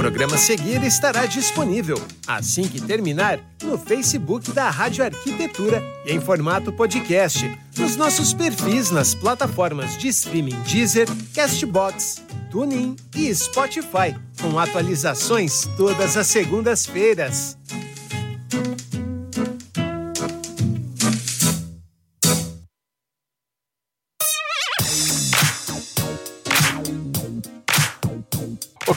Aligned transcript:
programa 0.00 0.36
a 0.36 0.38
seguir 0.38 0.82
estará 0.82 1.26
disponível, 1.26 2.02
assim 2.26 2.66
que 2.66 2.80
terminar, 2.80 3.38
no 3.62 3.76
Facebook 3.76 4.50
da 4.50 4.70
Rádio 4.70 5.04
Arquitetura 5.04 5.84
e 6.06 6.12
em 6.12 6.18
formato 6.18 6.72
podcast, 6.72 7.54
nos 7.76 7.96
nossos 7.96 8.32
perfis 8.32 8.90
nas 8.90 9.14
plataformas 9.14 9.98
de 9.98 10.08
streaming 10.08 10.58
Deezer, 10.62 11.06
Castbox, 11.34 12.22
TuneIn 12.50 12.96
e 13.14 13.34
Spotify, 13.34 14.16
com 14.40 14.58
atualizações 14.58 15.68
todas 15.76 16.16
as 16.16 16.28
segundas-feiras. 16.28 17.59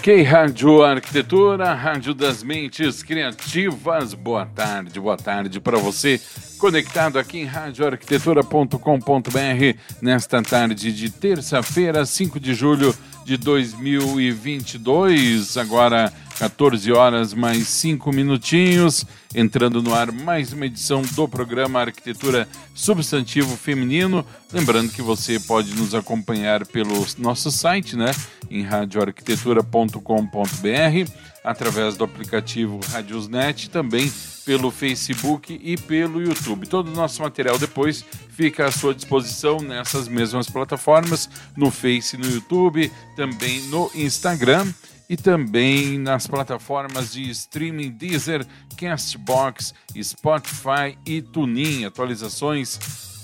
Ok, 0.03 0.21
Rádio 0.23 0.83
Arquitetura, 0.83 1.73
Rádio 1.73 2.13
das 2.13 2.43
Mentes 2.43 3.01
Criativas. 3.01 4.13
Boa 4.13 4.45
tarde, 4.45 4.99
boa 4.99 5.15
tarde 5.15 5.61
para 5.61 5.77
você 5.77 6.19
conectado 6.59 7.17
aqui 7.17 7.39
em 7.39 7.45
radioarquitetura.com.br 7.45 9.79
nesta 10.01 10.41
tarde 10.41 10.91
de 10.91 11.09
terça-feira, 11.09 12.05
5 12.05 12.37
de 12.37 12.53
julho 12.53 12.93
de 12.93 13.12
2022. 13.37 15.57
Agora 15.57 16.11
14 16.37 16.91
horas 16.91 17.33
mais 17.33 17.67
5 17.67 18.11
minutinhos, 18.11 19.05
entrando 19.33 19.81
no 19.81 19.93
ar 19.93 20.11
mais 20.11 20.51
uma 20.51 20.65
edição 20.65 21.01
do 21.01 21.25
programa 21.27 21.79
Arquitetura 21.79 22.47
Substantivo 22.73 23.55
Feminino. 23.55 24.25
Lembrando 24.51 24.91
que 24.91 25.01
você 25.01 25.39
pode 25.39 25.73
nos 25.75 25.95
acompanhar 25.95 26.65
pelo 26.65 27.05
nosso 27.17 27.49
site, 27.51 27.95
né, 27.95 28.11
em 28.49 28.63
radioarquitetura.com.br, 28.63 31.11
através 31.43 31.95
do 31.95 32.03
aplicativo 32.03 32.79
Radiosnet, 32.91 33.69
também 33.69 34.11
pelo 34.45 34.71
Facebook 34.71 35.59
e 35.61 35.77
pelo 35.77 36.21
YouTube. 36.21 36.67
Todo 36.67 36.89
o 36.89 36.95
nosso 36.95 37.21
material 37.21 37.57
depois 37.57 38.03
fica 38.29 38.65
à 38.65 38.71
sua 38.71 38.93
disposição 38.93 39.59
nessas 39.59 40.07
mesmas 40.07 40.49
plataformas, 40.49 41.29
no 41.55 41.71
Face, 41.71 42.17
no 42.17 42.25
YouTube, 42.25 42.91
também 43.15 43.61
no 43.67 43.89
Instagram 43.95 44.71
e 45.09 45.17
também 45.17 45.97
nas 45.97 46.27
plataformas 46.27 47.13
de 47.13 47.29
streaming 47.29 47.91
Deezer, 47.91 48.45
Castbox, 48.77 49.73
Spotify 50.01 50.97
e 51.05 51.21
TuneIn. 51.21 51.85
Atualizações 51.85 52.79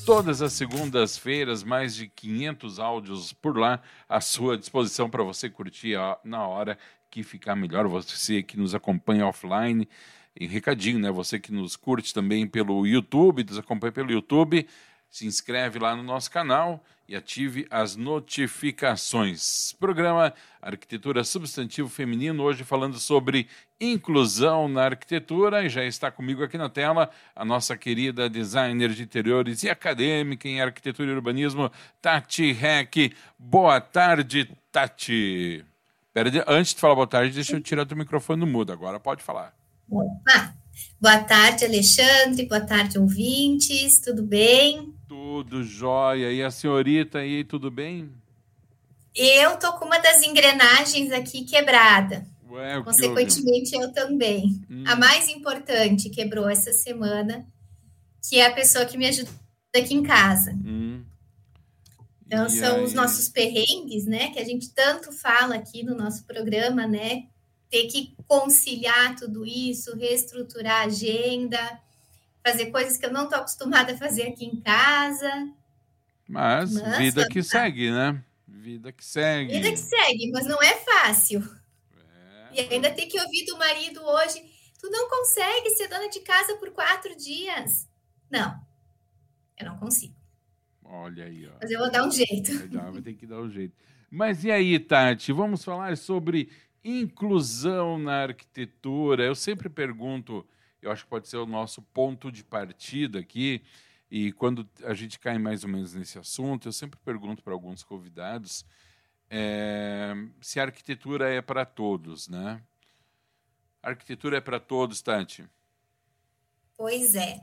todas 0.05 0.41
as 0.41 0.53
segundas-feiras, 0.53 1.63
mais 1.63 1.95
de 1.95 2.07
500 2.07 2.79
áudios 2.79 3.31
por 3.31 3.57
lá 3.57 3.81
à 4.07 4.19
sua 4.19 4.57
disposição 4.57 5.09
para 5.09 5.23
você 5.23 5.49
curtir 5.49 5.95
na 6.23 6.47
hora 6.47 6.77
que 7.09 7.23
ficar 7.23 7.55
melhor. 7.55 7.87
Você 7.87 8.41
que 8.43 8.57
nos 8.57 8.73
acompanha 8.73 9.27
offline. 9.27 9.87
E 10.39 10.47
recadinho, 10.47 10.99
né? 10.99 11.11
Você 11.11 11.37
que 11.37 11.51
nos 11.51 11.75
curte 11.75 12.13
também 12.13 12.47
pelo 12.47 12.87
YouTube, 12.87 13.43
nos 13.43 13.57
acompanha 13.57 13.91
pelo 13.91 14.09
YouTube, 14.09 14.65
se 15.09 15.25
inscreve 15.25 15.77
lá 15.79 15.95
no 15.95 16.01
nosso 16.01 16.31
canal 16.31 16.81
e 17.09 17.15
ative 17.15 17.67
as 17.69 17.95
notificações. 17.95 19.73
Programa 19.73 20.33
Arquitetura 20.61 21.23
Substantivo 21.23 21.89
Feminino, 21.89 22.43
hoje 22.43 22.63
falando 22.63 22.99
sobre 22.99 23.47
inclusão 23.81 24.69
na 24.69 24.85
arquitetura, 24.85 25.65
e 25.65 25.69
já 25.69 25.83
está 25.83 26.11
comigo 26.11 26.43
aqui 26.43 26.57
na 26.57 26.69
tela 26.69 27.09
a 27.35 27.43
nossa 27.43 27.75
querida 27.75 28.29
designer 28.29 28.91
de 28.91 29.03
interiores 29.03 29.63
e 29.63 29.69
acadêmica 29.69 30.47
em 30.47 30.61
arquitetura 30.61 31.11
e 31.11 31.15
urbanismo, 31.15 31.71
Tati 32.01 32.51
Heck. 32.51 33.13
Boa 33.37 33.81
tarde, 33.81 34.49
Tati. 34.71 35.65
Pera, 36.13 36.45
antes 36.47 36.73
de 36.73 36.79
falar 36.79 36.95
boa 36.95 37.07
tarde, 37.07 37.33
deixa 37.33 37.55
eu 37.55 37.61
tirar 37.61 37.91
o 37.91 37.95
microfone 37.95 38.39
do 38.39 38.47
mudo, 38.47 38.71
agora 38.71 38.99
pode 38.99 39.21
falar. 39.23 39.58
Opa! 39.91 40.55
Boa 41.01 41.19
tarde, 41.23 41.65
Alexandre. 41.65 42.45
Boa 42.45 42.61
tarde, 42.61 42.99
ouvintes. 42.99 43.99
Tudo 43.99 44.21
bem? 44.21 44.93
Tudo 45.07 45.63
jóia. 45.63 46.31
E 46.31 46.43
a 46.43 46.51
senhorita 46.51 47.19
aí, 47.19 47.43
tudo 47.43 47.71
bem? 47.71 48.11
Eu 49.15 49.57
tô 49.57 49.73
com 49.73 49.85
uma 49.85 49.97
das 49.97 50.21
engrenagens 50.21 51.11
aqui 51.11 51.43
quebrada. 51.43 52.23
Ué, 52.49 52.81
Consequentemente, 52.83 53.75
eu 53.75 53.91
também. 53.91 54.61
Hum. 54.69 54.83
A 54.85 54.95
mais 54.95 55.27
importante 55.27 56.09
quebrou 56.09 56.47
essa 56.47 56.71
semana, 56.71 57.47
que 58.27 58.37
é 58.37 58.45
a 58.45 58.53
pessoa 58.53 58.85
que 58.85 58.97
me 58.97 59.07
ajuda 59.07 59.31
aqui 59.75 59.95
em 59.95 60.03
casa. 60.03 60.51
Hum. 60.51 61.03
Então, 62.27 62.45
e 62.45 62.51
são 62.51 62.77
aí? 62.77 62.83
os 62.83 62.93
nossos 62.93 63.27
perrengues, 63.27 64.05
né? 64.05 64.29
Que 64.29 64.39
a 64.39 64.45
gente 64.45 64.69
tanto 64.69 65.11
fala 65.11 65.55
aqui 65.55 65.81
no 65.81 65.95
nosso 65.95 66.25
programa, 66.25 66.85
né? 66.85 67.25
Ter 67.69 67.87
que 67.87 68.15
conciliar 68.27 69.15
tudo 69.15 69.45
isso, 69.45 69.95
reestruturar 69.95 70.81
a 70.81 70.85
agenda, 70.85 71.79
fazer 72.43 72.67
coisas 72.67 72.97
que 72.97 73.05
eu 73.05 73.13
não 73.13 73.25
estou 73.25 73.39
acostumada 73.39 73.93
a 73.93 73.97
fazer 73.97 74.23
aqui 74.23 74.45
em 74.45 74.59
casa. 74.61 75.49
Mas, 76.27 76.73
vida 76.97 77.27
que 77.27 77.41
tá. 77.41 77.49
segue, 77.49 77.91
né? 77.91 78.23
Vida 78.47 78.91
que 78.91 79.05
segue. 79.05 79.53
Vida 79.53 79.71
que 79.71 79.77
segue, 79.77 80.31
mas 80.31 80.45
não 80.45 80.61
é 80.61 80.75
fácil. 80.75 81.43
É. 82.51 82.55
E 82.55 82.73
ainda 82.73 82.91
ter 82.91 83.05
que 83.05 83.19
ouvir 83.19 83.45
do 83.45 83.57
marido 83.57 84.03
hoje, 84.03 84.43
tu 84.79 84.89
não 84.89 85.09
consegue 85.09 85.69
ser 85.71 85.87
dona 85.87 86.09
de 86.09 86.19
casa 86.21 86.55
por 86.57 86.71
quatro 86.71 87.15
dias. 87.15 87.87
Não, 88.29 88.59
eu 89.57 89.65
não 89.65 89.77
consigo. 89.77 90.15
Olha 90.83 91.25
aí, 91.25 91.47
ó. 91.47 91.51
Mas 91.61 91.69
eu 91.69 91.79
vou 91.79 91.91
dar 91.91 92.05
um 92.05 92.11
jeito. 92.11 92.67
Vai 92.91 93.01
ter 93.01 93.13
que 93.13 93.27
dar 93.27 93.39
um 93.39 93.49
jeito. 93.49 93.75
Mas 94.09 94.43
e 94.43 94.51
aí, 94.51 94.79
Tati, 94.79 95.31
vamos 95.31 95.63
falar 95.63 95.95
sobre 95.97 96.49
inclusão 96.83 97.97
na 97.97 98.23
arquitetura. 98.23 99.23
Eu 99.23 99.35
sempre 99.35 99.69
pergunto, 99.69 100.47
eu 100.81 100.91
acho 100.91 101.03
que 101.03 101.09
pode 101.09 101.27
ser 101.27 101.37
o 101.37 101.45
nosso 101.45 101.81
ponto 101.81 102.31
de 102.31 102.43
partida 102.43 103.19
aqui, 103.19 103.61
e 104.09 104.31
quando 104.33 104.67
a 104.83 104.93
gente 104.93 105.19
cai 105.19 105.37
mais 105.37 105.63
ou 105.63 105.69
menos 105.69 105.93
nesse 105.93 106.17
assunto, 106.17 106.67
eu 106.67 106.71
sempre 106.71 106.99
pergunto 107.05 107.43
para 107.43 107.53
alguns 107.53 107.83
convidados 107.83 108.65
é, 109.29 110.13
se 110.41 110.59
a 110.59 110.63
arquitetura 110.63 111.29
é 111.29 111.41
para 111.41 111.63
todos, 111.63 112.27
né? 112.27 112.61
A 113.83 113.89
arquitetura 113.89 114.37
é 114.37 114.41
para 114.41 114.59
todos, 114.59 115.01
Tati? 115.01 115.47
Pois 116.75 117.13
é 117.13 117.39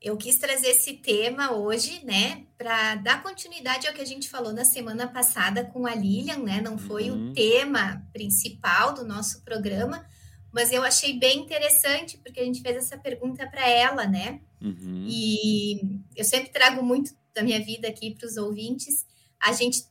eu 0.00 0.16
quis 0.16 0.38
trazer 0.38 0.68
esse 0.68 0.94
tema 0.94 1.52
hoje, 1.52 2.04
né, 2.04 2.46
para 2.58 2.96
dar 2.96 3.22
continuidade 3.22 3.86
ao 3.86 3.94
que 3.94 4.00
a 4.00 4.06
gente 4.06 4.28
falou 4.28 4.52
na 4.52 4.64
semana 4.64 5.08
passada 5.08 5.64
com 5.64 5.86
a 5.86 5.94
Lilian, 5.94 6.38
né? 6.38 6.60
Não 6.60 6.76
foi 6.76 7.10
uhum. 7.10 7.30
o 7.30 7.32
tema 7.32 8.06
principal 8.12 8.94
do 8.94 9.04
nosso 9.04 9.42
programa, 9.42 10.06
mas 10.52 10.70
eu 10.72 10.82
achei 10.82 11.18
bem 11.18 11.40
interessante 11.40 12.18
porque 12.18 12.40
a 12.40 12.44
gente 12.44 12.60
fez 12.60 12.76
essa 12.76 12.96
pergunta 12.96 13.46
para 13.46 13.68
ela, 13.68 14.06
né? 14.06 14.40
Uhum. 14.60 15.06
E 15.08 16.00
eu 16.14 16.24
sempre 16.24 16.50
trago 16.50 16.82
muito 16.82 17.14
da 17.34 17.42
minha 17.42 17.62
vida 17.62 17.88
aqui 17.88 18.14
para 18.14 18.26
os 18.26 18.36
ouvintes. 18.36 19.06
A 19.40 19.52
gente 19.52 19.82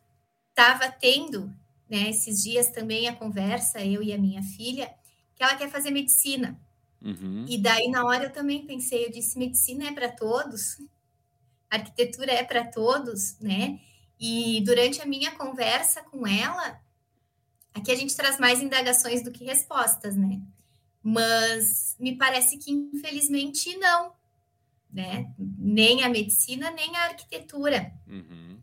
estava 0.49 0.89
tendo, 0.91 1.53
né, 1.89 2.09
esses 2.09 2.41
dias 2.41 2.69
também 2.69 3.07
a 3.07 3.15
conversa, 3.15 3.83
eu 3.83 4.01
e 4.01 4.13
a 4.13 4.17
minha 4.17 4.41
filha, 4.41 4.91
que 5.35 5.43
ela 5.43 5.55
quer 5.55 5.69
fazer 5.69 5.91
medicina. 5.91 6.59
Uhum. 7.01 7.45
E 7.47 7.57
daí, 7.57 7.89
na 7.89 8.03
hora, 8.05 8.25
eu 8.25 8.33
também 8.33 8.65
pensei, 8.65 9.05
eu 9.05 9.11
disse, 9.11 9.37
medicina 9.37 9.87
é 9.87 9.91
para 9.91 10.09
todos, 10.09 10.81
arquitetura 11.69 12.31
é 12.31 12.43
para 12.43 12.65
todos, 12.65 13.39
né? 13.39 13.79
E 14.19 14.61
durante 14.65 15.01
a 15.01 15.05
minha 15.05 15.31
conversa 15.31 16.01
com 16.03 16.25
ela, 16.25 16.79
aqui 17.73 17.91
a 17.91 17.95
gente 17.95 18.15
traz 18.15 18.39
mais 18.39 18.61
indagações 18.61 19.23
do 19.23 19.31
que 19.31 19.43
respostas, 19.43 20.15
né? 20.15 20.41
Mas 21.03 21.95
me 21.99 22.17
parece 22.17 22.57
que, 22.57 22.71
infelizmente, 22.71 23.77
não, 23.77 24.13
né? 24.91 25.31
Nem 25.37 26.03
a 26.03 26.09
medicina, 26.09 26.71
nem 26.71 26.95
a 26.95 27.05
arquitetura. 27.05 27.93
Uhum. 28.07 28.57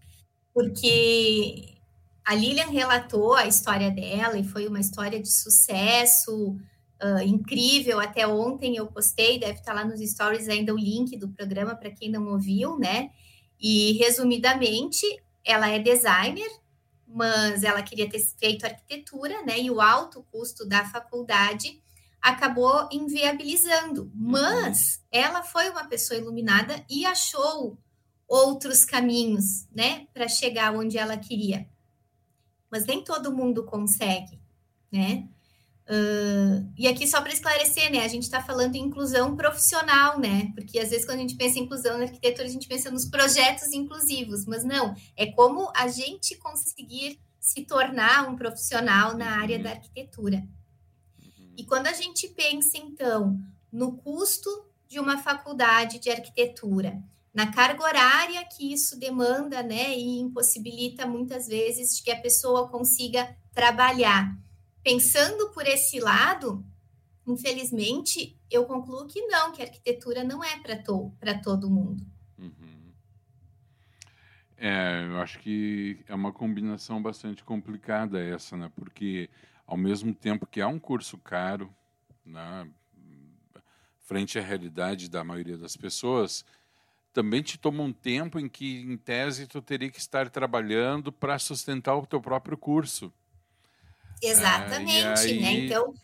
Porque 0.53 1.77
a 2.25 2.35
Lilian 2.35 2.69
relatou 2.69 3.35
a 3.35 3.47
história 3.47 3.91
dela 3.91 4.39
e 4.39 4.45
foi 4.45 4.67
uma 4.67 4.81
história 4.81 5.21
de 5.21 5.31
sucesso, 5.31 6.59
uh, 7.03 7.23
incrível. 7.23 8.01
Até 8.01 8.27
ontem 8.27 8.77
eu 8.77 8.87
postei, 8.87 9.39
deve 9.39 9.59
estar 9.59 9.75
lá 9.75 9.85
nos 9.85 10.01
stories 10.01 10.49
ainda 10.49 10.73
o 10.73 10.79
link 10.79 11.17
do 11.17 11.29
programa 11.29 11.75
para 11.75 11.91
quem 11.91 12.11
não 12.11 12.27
ouviu, 12.29 12.79
né? 12.79 13.11
E 13.61 13.93
resumidamente, 13.93 15.07
ela 15.45 15.69
é 15.69 15.79
designer, 15.79 16.51
mas 17.07 17.63
ela 17.63 17.83
queria 17.83 18.09
ter 18.09 18.19
feito 18.19 18.65
arquitetura, 18.65 19.43
né? 19.45 19.61
E 19.61 19.71
o 19.71 19.81
alto 19.81 20.25
custo 20.31 20.67
da 20.67 20.85
faculdade 20.85 21.83
acabou 22.21 22.89
inviabilizando. 22.93 24.11
Mas 24.15 25.03
ela 25.11 25.43
foi 25.43 25.69
uma 25.71 25.85
pessoa 25.85 26.19
iluminada 26.19 26.85
e 26.89 27.05
achou 27.05 27.77
outros 28.29 28.85
caminhos, 28.85 29.67
né, 29.75 30.07
para 30.15 30.27
chegar 30.27 30.75
onde 30.75 30.97
ela 30.97 31.19
queria. 31.19 31.69
Mas 32.71 32.87
nem 32.87 33.05
todo 33.05 33.35
mundo 33.37 33.65
consegue, 33.65 34.41
né? 34.91 35.29
Uh, 35.93 36.73
e 36.79 36.89
aqui 36.89 37.07
só 37.07 37.21
para 37.21 37.35
esclarecer, 37.35 37.93
né? 37.93 38.03
A 38.03 38.09
gente 38.09 38.23
está 38.23 38.43
falando 38.43 38.77
em 38.77 38.85
inclusão 38.85 39.37
profissional, 39.37 40.19
né? 40.19 40.51
Porque 40.55 40.79
às 40.79 40.89
vezes 40.89 41.05
quando 41.05 41.19
a 41.19 41.21
gente 41.21 41.37
pensa 41.37 41.59
em 41.59 41.65
inclusão 41.65 41.99
na 41.99 42.05
arquitetura, 42.05 42.49
a 42.49 42.51
gente 42.51 42.67
pensa 42.67 42.91
nos 42.91 43.05
projetos 43.05 43.75
inclusivos, 43.75 44.47
mas 44.47 44.65
não, 44.65 44.95
é 45.15 45.27
como 45.27 45.71
a 45.77 45.89
gente 45.89 46.35
conseguir 46.37 47.21
se 47.39 47.67
tornar 47.67 48.27
um 48.27 48.37
profissional 48.37 49.15
na 49.19 49.39
área 49.39 49.59
da 49.59 49.71
arquitetura. 49.71 50.43
E 51.59 51.65
quando 51.65 51.89
a 51.89 51.93
gente 51.93 52.27
pensa, 52.29 52.79
então, 52.79 53.39
no 53.71 53.93
custo 53.99 54.49
de 54.89 54.99
uma 54.99 55.19
faculdade 55.19 55.99
de 55.99 56.09
arquitetura, 56.09 57.03
na 57.35 57.53
carga 57.53 57.83
horária 57.83 58.45
que 58.45 58.73
isso 58.73 58.99
demanda, 58.99 59.63
né, 59.63 59.95
e 59.95 60.21
impossibilita 60.21 61.05
muitas 61.07 61.47
vezes 61.47 62.01
que 62.01 62.11
a 62.11 62.21
pessoa 62.21 62.69
consiga 62.69 63.37
trabalhar. 63.53 64.35
Pensando 64.83 65.51
por 65.51 65.67
esse 65.67 66.01
lado, 66.01 66.65
infelizmente, 67.27 68.39
eu 68.51 68.65
concluo 68.65 69.07
que 69.07 69.21
não, 69.27 69.53
que 69.53 69.63
a 69.63 69.65
arquitetura 69.65 70.25
não 70.25 70.43
é 70.43 70.59
para 70.59 70.83
to 70.83 71.13
todo 71.43 71.71
mundo. 71.71 72.05
Uhum. 72.39 72.93
É, 74.57 75.05
eu 75.07 75.21
acho 75.21 75.39
que 75.39 76.01
é 76.07 76.15
uma 76.15 76.33
combinação 76.33 77.03
bastante 77.03 77.43
complicada 77.43 78.23
essa, 78.23 78.57
né? 78.57 78.71
Porque 78.75 79.29
ao 79.67 79.77
mesmo 79.77 80.15
tempo 80.15 80.47
que 80.47 80.61
é 80.61 80.67
um 80.67 80.79
curso 80.79 81.17
caro, 81.19 81.73
né, 82.25 82.69
frente 84.01 84.39
à 84.39 84.43
realidade 84.43 85.09
da 85.09 85.25
maioria 85.25 85.57
das 85.57 85.77
pessoas, 85.77 86.45
também 87.13 87.43
te 87.43 87.59
toma 87.59 87.83
um 87.83 87.93
tempo 87.93 88.39
em 88.39 88.49
que, 88.49 88.81
em 88.81 88.97
tese, 88.97 89.47
tu 89.47 89.61
teria 89.63 89.91
que 89.91 89.99
estar 89.99 90.29
trabalhando 90.31 91.13
para 91.13 91.39
sustentar 91.39 91.97
o 91.97 92.07
teu 92.07 92.21
próprio 92.21 92.57
curso. 92.57 93.13
Exatamente, 94.23 95.03
né? 95.03 95.15
aí... 95.17 95.41
né? 95.41 95.53
Então, 95.67 95.95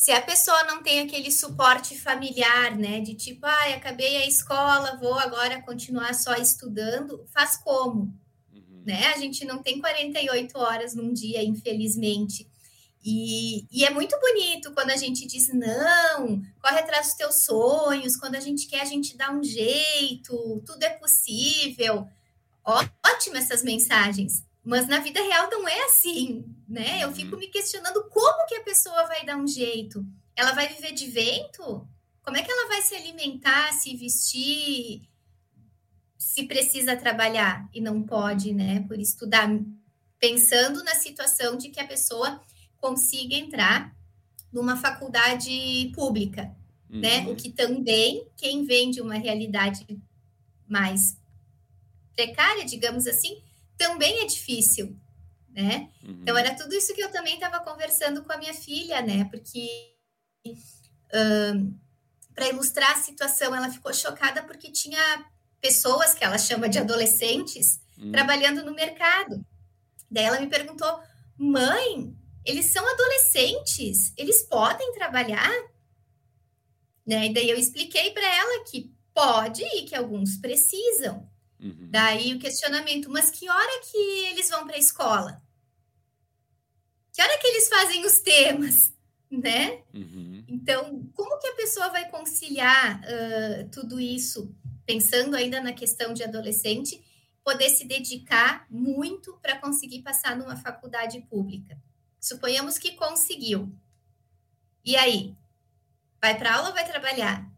se 0.00 0.12
a 0.12 0.22
pessoa 0.22 0.64
não 0.64 0.82
tem 0.82 1.00
aquele 1.00 1.30
suporte 1.30 1.94
familiar, 1.94 2.74
né, 2.74 3.00
de 3.00 3.14
tipo, 3.14 3.44
ah, 3.44 3.74
acabei 3.74 4.16
a 4.16 4.26
escola, 4.26 4.96
vou 4.96 5.12
agora 5.12 5.60
continuar 5.60 6.14
só 6.14 6.34
estudando, 6.36 7.22
faz 7.34 7.58
como? 7.58 8.10
Uhum. 8.50 8.82
Né? 8.86 9.08
A 9.14 9.18
gente 9.18 9.44
não 9.44 9.62
tem 9.62 9.78
48 9.78 10.58
horas 10.58 10.94
num 10.94 11.12
dia, 11.12 11.44
infelizmente. 11.44 12.48
E, 13.04 13.66
e, 13.70 13.84
é 13.84 13.90
muito 13.90 14.18
bonito 14.18 14.72
quando 14.72 14.90
a 14.90 14.96
gente 14.96 15.26
diz 15.26 15.48
não, 15.52 16.42
corre 16.62 16.78
atrás 16.78 17.08
dos 17.08 17.16
teus 17.16 17.34
sonhos, 17.44 18.16
quando 18.16 18.36
a 18.36 18.40
gente 18.40 18.68
quer, 18.68 18.80
a 18.80 18.86
gente 18.86 19.18
dá 19.18 19.30
um 19.30 19.42
jeito, 19.44 20.62
tudo 20.66 20.82
é 20.82 20.90
possível. 20.90 22.06
Ótimo 22.64 23.36
essas 23.36 23.62
mensagens, 23.62 24.44
mas 24.64 24.86
na 24.86 25.00
vida 25.00 25.22
real 25.22 25.48
não 25.50 25.66
é 25.66 25.84
assim, 25.84 26.44
né? 26.68 27.02
Eu 27.02 27.12
fico 27.12 27.34
uhum. 27.34 27.40
me 27.40 27.48
questionando 27.48 28.04
como 28.10 28.46
que 28.46 28.56
a 28.56 28.62
pessoa 28.62 29.06
vai 29.06 29.24
dar 29.24 29.36
um 29.36 29.46
jeito. 29.46 30.04
Ela 30.36 30.52
vai 30.52 30.68
viver 30.68 30.92
de 30.92 31.06
vento? 31.06 31.88
Como 32.22 32.36
é 32.36 32.42
que 32.42 32.50
ela 32.50 32.68
vai 32.68 32.82
se 32.82 32.94
alimentar, 32.94 33.72
se 33.72 33.96
vestir, 33.96 35.08
se 36.18 36.44
precisa 36.44 36.94
trabalhar 36.96 37.68
e 37.72 37.80
não 37.80 38.02
pode, 38.02 38.52
né? 38.52 38.84
Por 38.86 38.98
estudar, 39.00 39.48
pensando 40.18 40.84
na 40.84 40.94
situação 40.94 41.56
de 41.56 41.70
que 41.70 41.80
a 41.80 41.86
pessoa 41.86 42.40
consiga 42.76 43.34
entrar 43.34 43.96
numa 44.52 44.76
faculdade 44.76 45.90
pública, 45.94 46.54
uhum. 46.90 47.00
né? 47.00 47.26
O 47.28 47.34
que 47.34 47.50
também, 47.50 48.26
quem 48.36 48.64
vem 48.64 48.90
de 48.90 49.00
uma 49.00 49.14
realidade 49.14 49.86
mais 50.68 51.18
precária, 52.14 52.64
digamos 52.66 53.06
assim, 53.06 53.42
também 53.80 54.20
é 54.20 54.26
difícil, 54.26 54.94
né? 55.48 55.88
Uhum. 56.04 56.18
Então, 56.20 56.36
era 56.36 56.54
tudo 56.54 56.74
isso 56.74 56.94
que 56.94 57.02
eu 57.02 57.10
também 57.10 57.34
estava 57.34 57.60
conversando 57.60 58.22
com 58.22 58.30
a 58.30 58.36
minha 58.36 58.52
filha, 58.52 59.00
né? 59.00 59.24
Porque, 59.30 59.96
um, 60.44 61.74
para 62.34 62.50
ilustrar 62.50 62.92
a 62.92 63.00
situação, 63.00 63.56
ela 63.56 63.70
ficou 63.70 63.92
chocada 63.94 64.42
porque 64.42 64.70
tinha 64.70 65.00
pessoas 65.62 66.12
que 66.12 66.22
ela 66.22 66.36
chama 66.36 66.68
de 66.68 66.78
adolescentes 66.78 67.80
uhum. 67.98 68.12
trabalhando 68.12 68.62
no 68.62 68.74
mercado. 68.74 69.42
Daí 70.10 70.24
ela 70.24 70.40
me 70.40 70.46
perguntou, 70.46 71.00
mãe, 71.38 72.14
eles 72.44 72.66
são 72.66 72.86
adolescentes, 72.86 74.12
eles 74.14 74.42
podem 74.42 74.92
trabalhar? 74.92 75.50
Né? 77.06 77.26
E 77.26 77.32
daí 77.32 77.48
eu 77.48 77.56
expliquei 77.56 78.10
para 78.10 78.26
ela 78.26 78.64
que 78.64 78.92
pode 79.14 79.62
e 79.62 79.82
que 79.86 79.94
alguns 79.94 80.36
precisam. 80.36 81.26
Uhum. 81.60 81.88
Daí 81.90 82.34
o 82.34 82.38
questionamento, 82.38 83.10
mas 83.10 83.30
que 83.30 83.48
hora 83.48 83.82
que 83.90 83.98
eles 84.26 84.48
vão 84.48 84.66
para 84.66 84.76
a 84.76 84.78
escola? 84.78 85.42
Que 87.12 87.22
hora 87.22 87.38
que 87.38 87.46
eles 87.46 87.68
fazem 87.68 88.04
os 88.04 88.20
temas? 88.20 88.92
Né? 89.32 89.84
Uhum. 89.94 90.44
Então, 90.48 91.08
como 91.14 91.38
que 91.38 91.46
a 91.46 91.54
pessoa 91.54 91.88
vai 91.90 92.10
conciliar 92.10 93.00
uh, 93.00 93.70
tudo 93.70 94.00
isso, 94.00 94.52
pensando 94.84 95.36
ainda 95.36 95.60
na 95.60 95.72
questão 95.72 96.12
de 96.12 96.24
adolescente, 96.24 97.00
poder 97.44 97.68
se 97.68 97.86
dedicar 97.86 98.66
muito 98.68 99.38
para 99.40 99.56
conseguir 99.60 100.02
passar 100.02 100.36
numa 100.36 100.56
faculdade 100.56 101.20
pública? 101.30 101.80
Suponhamos 102.18 102.76
que 102.76 102.96
conseguiu. 102.96 103.72
E 104.84 104.96
aí? 104.96 105.32
Vai 106.20 106.36
para 106.36 106.56
aula 106.56 106.70
ou 106.70 106.74
vai 106.74 106.84
trabalhar? 106.84 107.48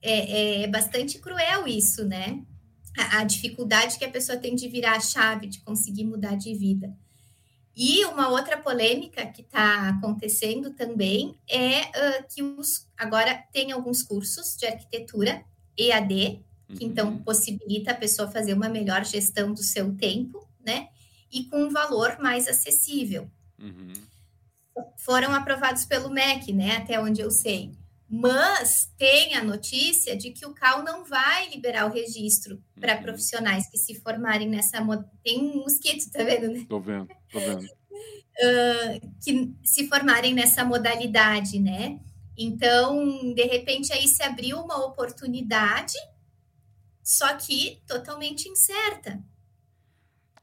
É, 0.00 0.62
é, 0.62 0.66
bastante 0.68 1.18
cruel 1.18 1.66
isso, 1.66 2.04
né? 2.04 2.46
A, 2.98 3.20
a, 3.20 3.24
dificuldade 3.24 3.98
que 3.98 4.04
a 4.04 4.10
pessoa 4.10 4.36
tem 4.36 4.54
de 4.54 4.68
virar 4.68 4.96
a 4.96 5.00
chave, 5.00 5.46
de 5.46 5.60
conseguir 5.60 6.04
mudar 6.04 6.34
de 6.34 6.52
vida. 6.54 6.92
E 7.76 8.04
uma 8.06 8.28
outra 8.28 8.56
polêmica 8.56 9.24
que 9.26 9.42
está 9.42 9.90
acontecendo 9.90 10.70
também 10.70 11.38
é 11.48 11.82
uh, 11.82 12.24
que 12.28 12.42
os, 12.42 12.88
agora 12.96 13.40
tem 13.52 13.70
alguns 13.70 14.02
cursos 14.02 14.56
de 14.56 14.66
arquitetura 14.66 15.44
EAD, 15.78 16.44
que 16.76 16.84
então 16.84 17.08
uhum. 17.10 17.22
possibilita 17.22 17.92
a 17.92 17.94
pessoa 17.94 18.30
fazer 18.30 18.52
uma 18.52 18.68
melhor 18.68 19.04
gestão 19.04 19.54
do 19.54 19.62
seu 19.62 19.94
tempo, 19.94 20.46
né? 20.64 20.88
e 21.30 21.44
com 21.44 21.64
um 21.64 21.70
valor 21.70 22.18
mais 22.20 22.48
acessível. 22.48 23.30
Uhum. 23.58 23.92
Foram 24.96 25.34
aprovados 25.34 25.84
pelo 25.84 26.10
MEC, 26.10 26.52
né, 26.52 26.76
até 26.76 27.00
onde 27.00 27.20
eu 27.20 27.30
sei. 27.30 27.72
Mas 28.10 28.90
tem 28.96 29.34
a 29.34 29.44
notícia 29.44 30.16
de 30.16 30.30
que 30.30 30.46
o 30.46 30.54
CAL 30.54 30.82
não 30.82 31.04
vai 31.04 31.50
liberar 31.50 31.86
o 31.86 31.92
registro 31.92 32.54
uhum. 32.54 32.80
para 32.80 32.96
profissionais 32.96 33.68
que 33.68 33.76
se 33.76 34.00
formarem 34.00 34.48
nessa. 34.48 34.78
Tem 35.22 35.38
um 35.38 35.56
mosquito, 35.56 36.10
tá 36.10 36.24
vendo? 36.24 36.48
Né? 36.48 36.64
Tô 36.68 36.80
vendo, 36.80 37.08
tô 37.30 37.38
vendo. 37.38 37.66
Uh, 38.40 39.00
que 39.20 39.52
se 39.64 39.88
formarem 39.88 40.32
nessa 40.32 40.64
modalidade, 40.64 41.58
né? 41.58 41.98
Então, 42.36 43.34
de 43.34 43.42
repente, 43.42 43.92
aí 43.92 44.06
se 44.06 44.22
abriu 44.22 44.60
uma 44.60 44.86
oportunidade, 44.86 45.98
só 47.02 47.34
que 47.34 47.82
totalmente 47.84 48.48
incerta. 48.48 49.20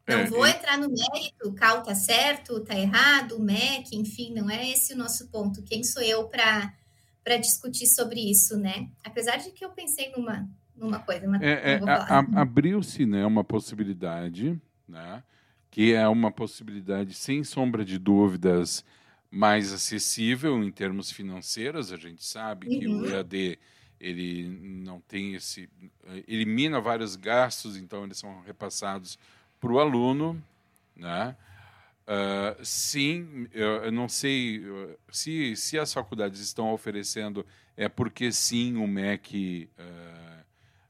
Não 0.05 0.17
é, 0.17 0.25
vou 0.25 0.45
entrar 0.45 0.77
no 0.77 0.89
mérito, 0.89 1.47
o 1.47 1.55
CAL 1.55 1.83
tá 1.83 1.95
certo, 1.95 2.59
tá 2.65 2.77
errado, 2.77 3.37
o 3.37 3.41
MEC, 3.41 3.95
enfim, 3.95 4.33
não 4.33 4.49
é 4.49 4.71
esse 4.71 4.93
o 4.93 4.97
nosso 4.97 5.29
ponto. 5.29 5.63
Quem 5.63 5.81
sou 5.81 6.03
eu 6.03 6.27
para 6.27 6.73
discutir 7.39 7.87
sobre 7.87 8.19
isso, 8.19 8.57
né? 8.57 8.87
Apesar 9.03 9.37
de 9.37 9.51
que 9.51 9.65
eu 9.65 9.69
pensei 9.69 10.11
numa, 10.15 10.47
numa 10.75 10.99
coisa, 10.99 11.27
mas 11.27 11.41
é, 11.41 11.73
é 11.73 11.79
Abriu-se 12.35 13.05
né, 13.05 13.25
uma 13.25 13.43
possibilidade, 13.43 14.59
né? 14.87 15.23
Que 15.71 15.93
é 15.93 16.07
uma 16.07 16.31
possibilidade, 16.31 17.15
sem 17.15 17.43
sombra 17.43 17.83
de 17.83 17.97
dúvidas, 17.97 18.85
mais 19.31 19.73
acessível 19.73 20.63
em 20.63 20.71
termos 20.71 21.11
financeiros. 21.11 21.91
A 21.91 21.97
gente 21.97 22.23
sabe 22.23 22.67
uhum. 22.67 22.79
que 22.79 22.87
o 22.87 22.97
uhum. 22.99 23.05
EAD 23.07 23.59
ele 23.99 24.47
não 24.47 25.01
tem 25.01 25.33
esse 25.33 25.67
elimina 26.27 26.79
vários 26.79 27.15
gastos, 27.15 27.75
então 27.75 28.03
eles 28.03 28.17
são 28.17 28.41
repassados 28.41 29.17
para 29.59 29.71
o 29.71 29.79
aluno, 29.79 30.41
né? 30.95 31.35
Uh, 32.07 32.63
sim, 32.63 33.47
eu, 33.51 33.91
não 33.91 34.07
sei 34.07 34.61
se, 35.09 35.55
se 35.55 35.79
as 35.79 35.91
faculdades 35.91 36.39
estão 36.39 36.71
oferecendo, 36.71 37.43
é 37.75 37.89
porque 37.89 38.31
sim, 38.31 38.75
o 38.75 38.87
MEC 38.87 39.69
uh, 39.79 40.45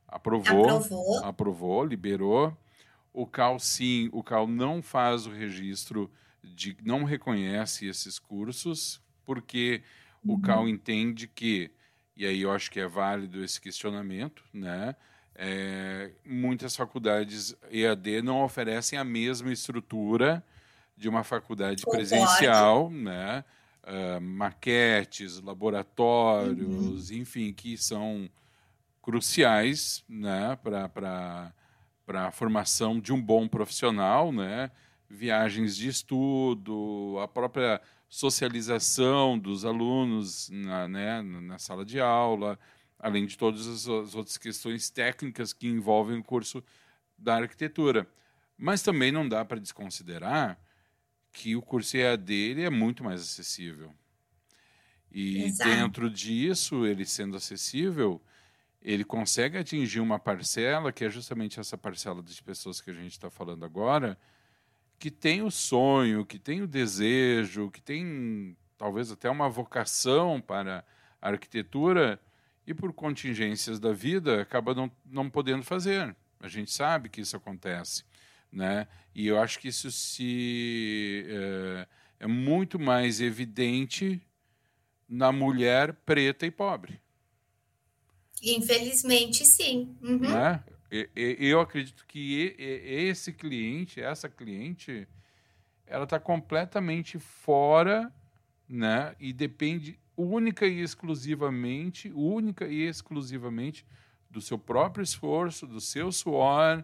aprovou, 0.07 0.69
aprovou, 0.69 1.24
aprovou, 1.24 1.86
liberou. 1.86 2.57
O 3.13 3.25
CAL 3.25 3.60
sim, 3.60 4.10
o 4.12 4.22
CAL 4.22 4.45
não 4.45 4.81
faz 4.81 5.25
o 5.25 5.31
registro 5.31 6.12
de, 6.43 6.75
não 6.84 7.05
reconhece 7.05 7.88
esses 7.88 8.19
cursos, 8.19 9.01
porque 9.24 9.81
uhum. 10.22 10.36
o 10.36 10.41
CAL 10.41 10.67
entende 10.67 11.27
que, 11.27 11.72
e 12.15 12.25
aí 12.25 12.41
eu 12.41 12.51
acho 12.51 12.69
que 12.69 12.79
é 12.79 12.88
válido 12.88 13.41
esse 13.41 13.60
questionamento, 13.62 14.43
né? 14.53 14.95
É, 15.38 16.12
muitas 16.25 16.75
faculdades 16.75 17.55
EAD 17.69 18.22
não 18.22 18.41
oferecem 18.41 18.98
a 18.98 19.03
mesma 19.03 19.51
estrutura 19.51 20.43
de 20.96 21.10
uma 21.10 21.24
faculdade 21.24 21.84
Concordo. 21.84 22.08
presencial, 22.08 22.90
né? 22.90 23.44
Uh, 23.84 24.20
maquetes, 24.20 25.40
laboratórios, 25.42 27.12
uhum. 27.12 27.18
enfim, 27.18 27.54
que 27.54 27.78
são 27.78 28.28
cruciais 29.06 30.04
né? 30.10 30.58
para 30.64 31.54
a 32.08 32.32
formação 32.32 33.00
de 33.00 33.14
um 33.14 33.22
bom 33.22 33.48
profissional, 33.48 34.32
né? 34.32 34.72
viagens 35.08 35.75
de 35.75 35.88
estudo, 35.88 37.20
a 37.22 37.28
própria 37.28 37.80
socialização 38.10 39.38
dos 39.38 39.64
alunos 39.64 40.50
na, 40.50 40.88
né? 40.88 41.22
na 41.22 41.60
sala 41.60 41.86
de 41.86 42.00
aula, 42.00 42.58
além 42.98 43.28
de 43.28 43.38
todas 43.38 43.68
as, 43.68 43.88
outras 43.88 44.40
questões 44.40 44.90
técnicas 44.90 45.54
que 45.54 45.68
envolvem 45.68 46.18
o 46.18 46.24
curso 46.24 46.64
da 47.16 47.36
arquitetura. 47.36 48.08
Mas 48.58 48.82
também 48.82 49.12
não 49.12 49.30
dá 49.30 49.46
para 49.46 49.60
desconsiderar 49.60 50.58
que 51.36 51.54
o 51.54 51.62
curso 51.62 51.98
EAD 51.98 52.62
é 52.63 52.70
muito 52.70 53.04
mais 53.04 53.20
acessível. 53.20 53.94
E 55.12 55.44
Exato. 55.44 55.70
dentro 55.70 56.10
disso, 56.10 56.86
ele 56.86 57.06
sendo 57.06 57.36
acessível, 57.36 58.22
ele 58.82 59.04
consegue 59.04 59.58
atingir 59.58 60.00
uma 60.00 60.18
parcela, 60.18 60.94
que 60.94 61.04
é 61.04 61.10
justamente 61.10 61.60
essa 61.60 61.77
parcela 61.77 62.24
de 62.24 62.42
pessoas 62.42 62.80
que 62.80 62.89
a 62.89 62.94
gente 62.94 63.12
está 63.12 63.30
falando 63.30 63.65
agora, 63.65 64.18
que 64.98 65.12
tem 65.12 65.42
o 65.42 65.51
sonho, 65.51 66.25
que 66.25 66.39
tem 66.39 66.62
o 66.62 66.68
desejo, 66.68 67.70
que 67.70 67.82
tem 67.82 68.56
talvez 68.77 69.12
até 69.12 69.30
uma 69.30 69.50
vocação 69.50 70.39
para 70.39 70.86
a 71.22 71.30
arquitetura 71.30 72.18
e 72.65 72.74
por 72.74 72.94
contingências 72.94 73.77
da 73.77 73.92
vida 73.92 74.42
acaba 74.42 74.74
não, 74.74 74.89
não 75.06 75.30
podendo 75.30 75.63
fazer. 75.63 76.15
A 76.39 76.48
gente 76.48 76.72
sabe 76.72 77.10
que 77.10 77.20
isso 77.20 77.36
acontece, 77.36 78.06
né? 78.55 78.88
E 79.13 79.27
eu 79.27 79.38
acho 79.38 79.59
que 79.59 79.67
isso 79.67 79.91
se 79.91 81.25
é, 81.27 81.88
é 82.21 82.27
muito 82.27 82.79
mais 82.79 83.19
evidente 83.19 84.21
na 85.07 85.31
mulher 85.31 85.93
preta 86.05 86.45
e 86.45 86.51
pobre. 86.51 87.00
Infelizmente, 88.41 89.45
sim. 89.45 89.95
Uhum. 90.01 90.19
Né? 90.19 90.63
Eu 91.15 91.59
acredito 91.59 92.05
que 92.07 92.55
esse 92.57 93.33
cliente, 93.33 94.00
essa 94.00 94.29
cliente, 94.29 95.07
ela 95.85 96.05
está 96.05 96.19
completamente 96.19 97.19
fora, 97.19 98.13
né? 98.69 99.15
E 99.19 99.33
depende 99.33 100.00
única 100.15 100.65
e 100.65 100.79
exclusivamente, 100.79 102.12
única 102.15 102.65
e 102.67 102.83
exclusivamente 102.83 103.85
do 104.29 104.39
seu 104.39 104.57
próprio 104.57 105.03
esforço, 105.03 105.67
do 105.67 105.81
seu 105.81 106.12
suor, 106.12 106.83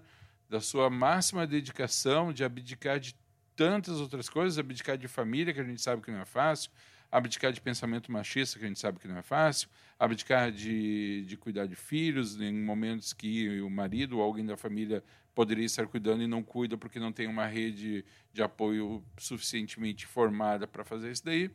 da 0.51 0.60
sua 0.60 0.89
máxima 0.89 1.48
dedicação, 1.48 2.34
de 2.34 2.43
abdicar 2.43 3.00
de 3.00 3.15
tantas 3.55 4.01
outras 4.01 4.27
coisas, 4.27 4.60
abdicar 4.60 4.98
de 4.98 5.08
família, 5.08 5.53
que 5.53 5.62
a 5.62 5.63
gente 5.63 5.81
sabe 5.81 6.01
que 6.01 6.12
não 6.12 6.20
é 6.20 6.25
fácil, 6.25 6.70
abdicar 7.10 7.53
de 7.53 7.62
pensamento 7.62 8.12
machista, 8.12 8.60
que 8.60 8.65
a 8.65 8.67
gente 8.67 8.77
sabe 8.77 9.00
que 9.00 9.08
não 9.08 9.17
é 9.17 9.22
fácil, 9.22 9.70
abdicar 9.98 10.51
de, 10.51 11.24
de 11.25 11.38
cuidar 11.38 11.67
de 11.67 11.75
filhos 11.77 12.39
em 12.41 12.51
momentos 12.51 13.13
que 13.13 13.62
o 13.62 13.70
marido 13.70 14.17
ou 14.17 14.24
alguém 14.24 14.46
da 14.46 14.58
família 14.58 15.01
poderia 15.34 15.63
estar 15.63 15.88
cuidando 15.88 16.22
e 16.22 16.27
não 16.27 16.43
cuida 16.43 16.77
porque 16.77 17.00
não 17.00 17.13
tem 17.13 17.27
uma 17.27 17.48
rede 17.48 18.03
de 18.34 18.43
apoio 18.43 19.01
suficientemente 19.17 20.05
formada 20.05 20.67
para 20.67 20.84
fazer 20.84 21.13
isso 21.13 21.24
daí, 21.24 21.50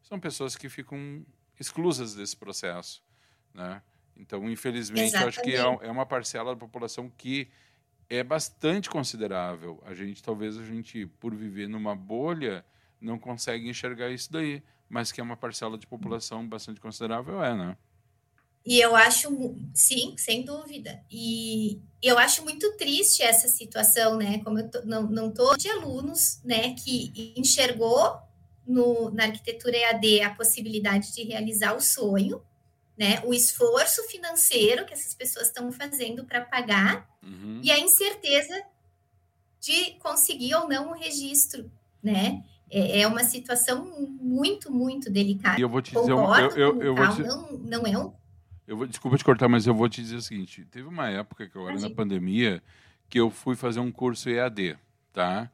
são 0.00 0.18
pessoas 0.18 0.56
que 0.56 0.70
ficam 0.70 1.22
exclusas 1.60 2.14
desse 2.14 2.34
processo, 2.34 3.02
né? 3.52 3.82
Então, 4.16 4.50
infelizmente, 4.50 5.14
eu 5.14 5.28
acho 5.28 5.42
que 5.42 5.54
é, 5.54 5.58
é 5.58 5.90
uma 5.90 6.06
parcela 6.06 6.54
da 6.54 6.58
população 6.58 7.08
que 7.10 7.48
é 8.08 8.22
bastante 8.22 8.88
considerável. 8.88 9.82
A 9.84 9.94
gente, 9.94 10.22
talvez, 10.22 10.56
a 10.56 10.64
gente, 10.64 11.06
por 11.18 11.34
viver 11.34 11.68
numa 11.68 11.94
bolha, 11.94 12.64
não 13.00 13.18
consegue 13.18 13.68
enxergar 13.68 14.10
isso 14.10 14.32
daí 14.32 14.62
mas 14.88 15.12
que 15.12 15.20
é 15.20 15.24
uma 15.24 15.36
parcela 15.36 15.76
de 15.76 15.86
população 15.86 16.46
bastante 16.46 16.80
considerável, 16.80 17.42
é, 17.42 17.54
né? 17.54 17.76
E 18.64 18.80
eu 18.80 18.94
acho, 18.96 19.56
sim, 19.72 20.14
sem 20.16 20.44
dúvida. 20.44 21.02
E 21.10 21.80
eu 22.02 22.18
acho 22.18 22.42
muito 22.42 22.76
triste 22.76 23.22
essa 23.22 23.48
situação, 23.48 24.16
né? 24.16 24.40
Como 24.44 24.58
eu 24.58 24.70
tô, 24.70 24.82
não, 24.82 25.02
não 25.04 25.30
tô 25.30 25.56
de 25.56 25.68
alunos, 25.68 26.40
né, 26.44 26.74
que 26.74 27.32
enxergou 27.36 28.18
no, 28.66 29.10
na 29.10 29.24
arquitetura 29.24 29.76
EAD 29.76 30.22
a 30.22 30.34
possibilidade 30.34 31.14
de 31.14 31.22
realizar 31.22 31.74
o 31.74 31.80
sonho, 31.80 32.42
né? 32.98 33.22
O 33.24 33.32
esforço 33.32 34.02
financeiro 34.08 34.84
que 34.84 34.92
essas 34.92 35.14
pessoas 35.14 35.46
estão 35.46 35.70
fazendo 35.70 36.24
para 36.24 36.40
pagar 36.40 37.08
uhum. 37.22 37.60
e 37.62 37.70
a 37.70 37.78
incerteza 37.78 38.62
de 39.60 39.92
conseguir 40.00 40.54
ou 40.54 40.68
não 40.68 40.90
o 40.90 40.94
registro, 40.94 41.70
né? 42.02 42.42
é, 42.70 43.00
é 43.00 43.06
uma 43.06 43.24
situação 43.24 43.84
muito, 44.20 44.70
muito 44.70 45.10
delicada. 45.10 45.58
E 45.58 45.62
eu 45.62 45.68
vou 45.68 45.80
te 45.80 45.92
dizer, 45.94 46.12
uma, 46.12 46.40
eu, 46.40 46.50
eu, 46.50 46.82
eu 46.82 46.94
vou 46.94 47.08
te... 47.14 47.22
não, 47.22 47.52
não 47.58 47.86
é 47.86 47.98
um. 47.98 48.12
Eu 48.66 48.76
vou, 48.76 48.86
desculpa 48.86 49.16
te 49.16 49.24
cortar, 49.24 49.48
mas 49.48 49.66
eu 49.66 49.74
vou 49.74 49.88
te 49.88 50.02
dizer 50.02 50.16
o 50.16 50.22
seguinte: 50.22 50.64
teve 50.70 50.86
uma 50.86 51.08
época 51.08 51.48
que 51.48 51.56
agora 51.56 51.72
Imagina. 51.72 51.88
na 51.88 51.94
pandemia 51.94 52.62
que 53.08 53.18
eu 53.18 53.30
fui 53.30 53.56
fazer 53.56 53.80
um 53.80 53.90
curso 53.90 54.28
EAD, 54.28 54.76
tá? 55.12 55.50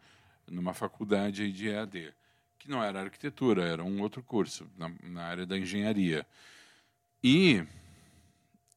Numa 0.51 0.75
faculdade 0.75 1.51
de 1.53 1.69
EAD, 1.69 2.13
que 2.59 2.69
não 2.69 2.83
era 2.83 3.03
arquitetura, 3.03 3.65
era 3.65 3.85
um 3.85 4.03
outro 4.03 4.23
curso 4.23 4.67
na, 4.77 4.91
na 5.05 5.23
área 5.23 5.47
da 5.47 5.57
engenharia. 5.57 6.27
E 7.26 7.64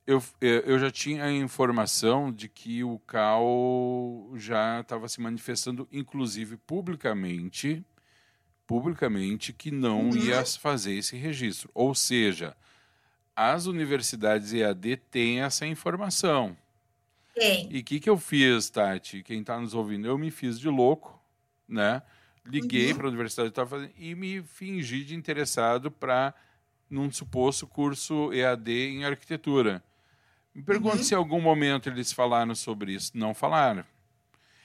eu, 0.08 0.24
eu 0.40 0.80
já 0.80 0.90
tinha 0.90 1.26
a 1.26 1.32
informação 1.34 2.32
de 2.32 2.48
que 2.48 2.82
o 2.82 2.98
CAL 3.00 4.32
já 4.36 4.80
estava 4.80 5.10
se 5.10 5.20
manifestando, 5.20 5.86
inclusive 5.92 6.56
publicamente, 6.56 7.84
publicamente 8.66 9.52
que 9.52 9.70
não 9.70 10.12
uhum. 10.12 10.16
ia 10.16 10.46
fazer 10.46 10.94
esse 10.94 11.18
registro. 11.18 11.70
Ou 11.74 11.94
seja, 11.94 12.56
as 13.36 13.66
universidades 13.66 14.54
EAD 14.54 14.96
têm 15.12 15.42
essa 15.42 15.68
informação. 15.68 16.56
Tem. 17.36 17.68
E 17.70 17.80
o 17.80 17.84
que, 17.84 18.00
que 18.00 18.10
eu 18.10 18.18
fiz, 18.18 18.70
Tati? 18.70 19.22
Quem 19.24 19.42
está 19.42 19.60
nos 19.60 19.74
ouvindo, 19.74 20.08
eu 20.08 20.18
me 20.18 20.32
fiz 20.32 20.58
de 20.58 20.70
louco, 20.70 21.22
né? 21.68 22.02
Liguei 22.46 22.92
uhum. 22.92 22.98
para 22.98 23.08
a 23.08 23.10
universidade 23.10 23.52
que 23.52 23.66
fazendo 23.66 23.92
e 23.98 24.16
me 24.16 24.42
fingi 24.42 25.04
de 25.04 25.16
interessado 25.16 25.92
para 25.92 26.34
num 26.90 27.12
suposto 27.12 27.68
curso 27.68 28.32
EAD 28.34 28.72
em 28.72 29.06
arquitetura. 29.06 29.84
Me 30.54 30.64
pergunto 30.64 30.98
uhum. 30.98 31.04
se 31.04 31.14
em 31.14 31.18
algum 31.18 31.40
momento 31.40 31.88
eles 31.88 32.12
falaram 32.12 32.56
sobre 32.56 32.94
isso. 32.94 33.12
Não 33.14 33.34
falaram. 33.34 33.86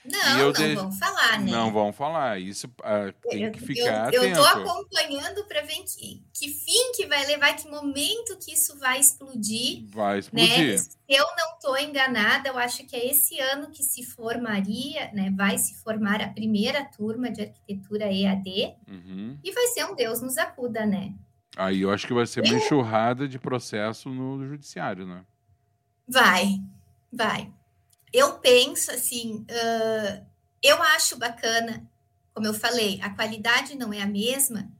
Não, 0.04 0.38
não 0.38 0.52
de... 0.52 0.74
vão 0.74 0.90
falar, 0.90 1.40
né? 1.40 1.52
Não 1.52 1.72
vão 1.72 1.92
falar. 1.92 2.40
Isso 2.40 2.66
uh, 2.66 3.12
tem 3.28 3.52
que 3.52 3.60
ficar 3.60 4.12
eu, 4.12 4.24
eu, 4.24 4.30
eu 4.30 4.44
atento. 4.44 4.70
acompanhando 4.70 5.44
para 5.44 5.60
ver 5.60 5.76
que, 5.84 6.24
que 6.32 6.48
fim 6.48 6.92
que 6.96 7.06
vai 7.06 7.24
levar, 7.24 7.54
que 7.54 7.68
momento 7.68 8.36
que 8.38 8.52
isso 8.52 8.76
vai 8.78 8.98
explodir. 8.98 9.84
Vai 9.90 10.14
né? 10.14 10.18
explodir. 10.18 10.72
Né? 10.72 10.76
Se 10.78 10.96
eu 11.08 11.24
não 11.36 11.54
estou 11.54 11.78
enganada, 11.78 12.48
eu 12.48 12.58
acho 12.58 12.84
que 12.84 12.96
é 12.96 13.06
esse 13.06 13.38
ano 13.38 13.70
que 13.70 13.82
se 13.82 14.02
formaria, 14.02 15.12
né? 15.12 15.32
Vai 15.36 15.56
se 15.56 15.76
formar 15.82 16.20
a 16.20 16.28
primeira 16.28 16.84
turma 16.84 17.30
de 17.30 17.42
arquitetura 17.42 18.12
EAD. 18.12 18.74
Uhum. 18.88 19.38
E 19.44 19.52
vai 19.52 19.68
ser 19.68 19.84
um 19.84 19.94
Deus 19.94 20.20
nos 20.20 20.36
acuda, 20.36 20.84
né? 20.84 21.14
Aí 21.56 21.82
eu 21.82 21.90
acho 21.90 22.06
que 22.06 22.14
vai 22.14 22.26
ser 22.26 22.44
uma 22.44 22.54
enxurrada 22.54 23.28
de 23.28 23.38
processo 23.38 24.08
no 24.08 24.46
judiciário, 24.46 25.06
né? 25.06 25.24
Vai, 26.08 26.60
vai 27.12 27.52
eu 28.12 28.38
penso 28.38 28.90
assim, 28.90 29.46
uh, 29.48 30.26
eu 30.62 30.80
acho 30.82 31.16
bacana, 31.16 31.88
como 32.34 32.46
eu 32.46 32.54
falei, 32.54 33.00
a 33.00 33.10
qualidade 33.10 33.74
não 33.74 33.92
é 33.92 34.02
a 34.02 34.06
mesma, 34.06 34.70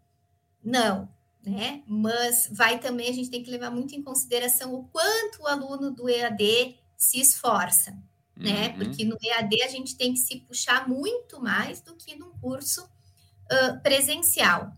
não, 0.62 1.09
né? 1.45 1.83
Mas 1.87 2.49
vai 2.52 2.79
também, 2.79 3.09
a 3.09 3.12
gente 3.12 3.31
tem 3.31 3.43
que 3.43 3.50
levar 3.50 3.71
muito 3.71 3.95
em 3.95 4.02
consideração 4.02 4.75
o 4.75 4.85
quanto 4.85 5.43
o 5.43 5.47
aluno 5.47 5.91
do 5.91 6.09
EAD 6.09 6.76
se 6.97 7.21
esforça, 7.21 7.97
né? 8.37 8.69
Uhum. 8.69 8.79
Porque 8.79 9.05
no 9.05 9.17
EAD 9.21 9.62
a 9.62 9.69
gente 9.69 9.97
tem 9.97 10.12
que 10.12 10.21
se 10.21 10.41
puxar 10.41 10.87
muito 10.87 11.41
mais 11.41 11.81
do 11.81 11.97
que 11.97 12.14
num 12.14 12.33
curso 12.33 12.85
uh, 12.85 13.81
presencial. 13.83 14.76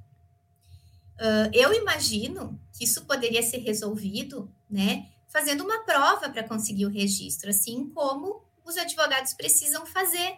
Uh, 1.15 1.51
eu 1.53 1.73
imagino 1.73 2.59
que 2.77 2.85
isso 2.85 3.05
poderia 3.05 3.43
ser 3.43 3.59
resolvido, 3.59 4.51
né? 4.69 5.07
Fazendo 5.29 5.65
uma 5.65 5.85
prova 5.85 6.29
para 6.29 6.43
conseguir 6.43 6.87
o 6.87 6.91
registro, 6.91 7.51
assim 7.51 7.91
como 7.95 8.43
os 8.65 8.77
advogados 8.77 9.33
precisam 9.33 9.87
fazer. 9.87 10.37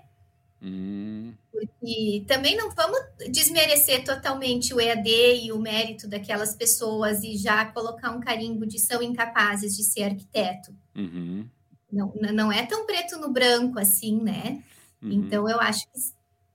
Hum. 0.63 1.35
Porque 1.53 2.25
também 2.27 2.57
não 2.57 2.71
vamos 2.71 2.99
desmerecer 3.31 4.05
totalmente 4.05 4.75
o 4.75 4.81
EAD 4.81 5.45
e 5.45 5.53
o 5.53 5.59
mérito 5.59 6.09
daquelas 6.09 6.55
pessoas 6.55 7.23
e 7.23 7.37
já 7.37 7.65
colocar 7.67 8.11
um 8.11 8.21
carimbo 8.21 8.67
de 8.67 8.79
são 8.79 9.03
incapazes 9.03 9.77
de 9.77 9.85
ser 9.85 10.05
arquiteto. 10.05 10.75
Uhum. 10.95 11.47
Não, 11.93 12.13
não 12.15 12.53
é 12.53 12.67
tão 12.67 12.85
preto 12.85 13.19
no 13.19 13.31
branco 13.31 13.79
assim, 13.79 14.21
né? 14.21 14.63
Uhum. 15.01 15.13
Então, 15.13 15.49
eu 15.49 15.61
acho 15.61 15.87
que 15.87 15.99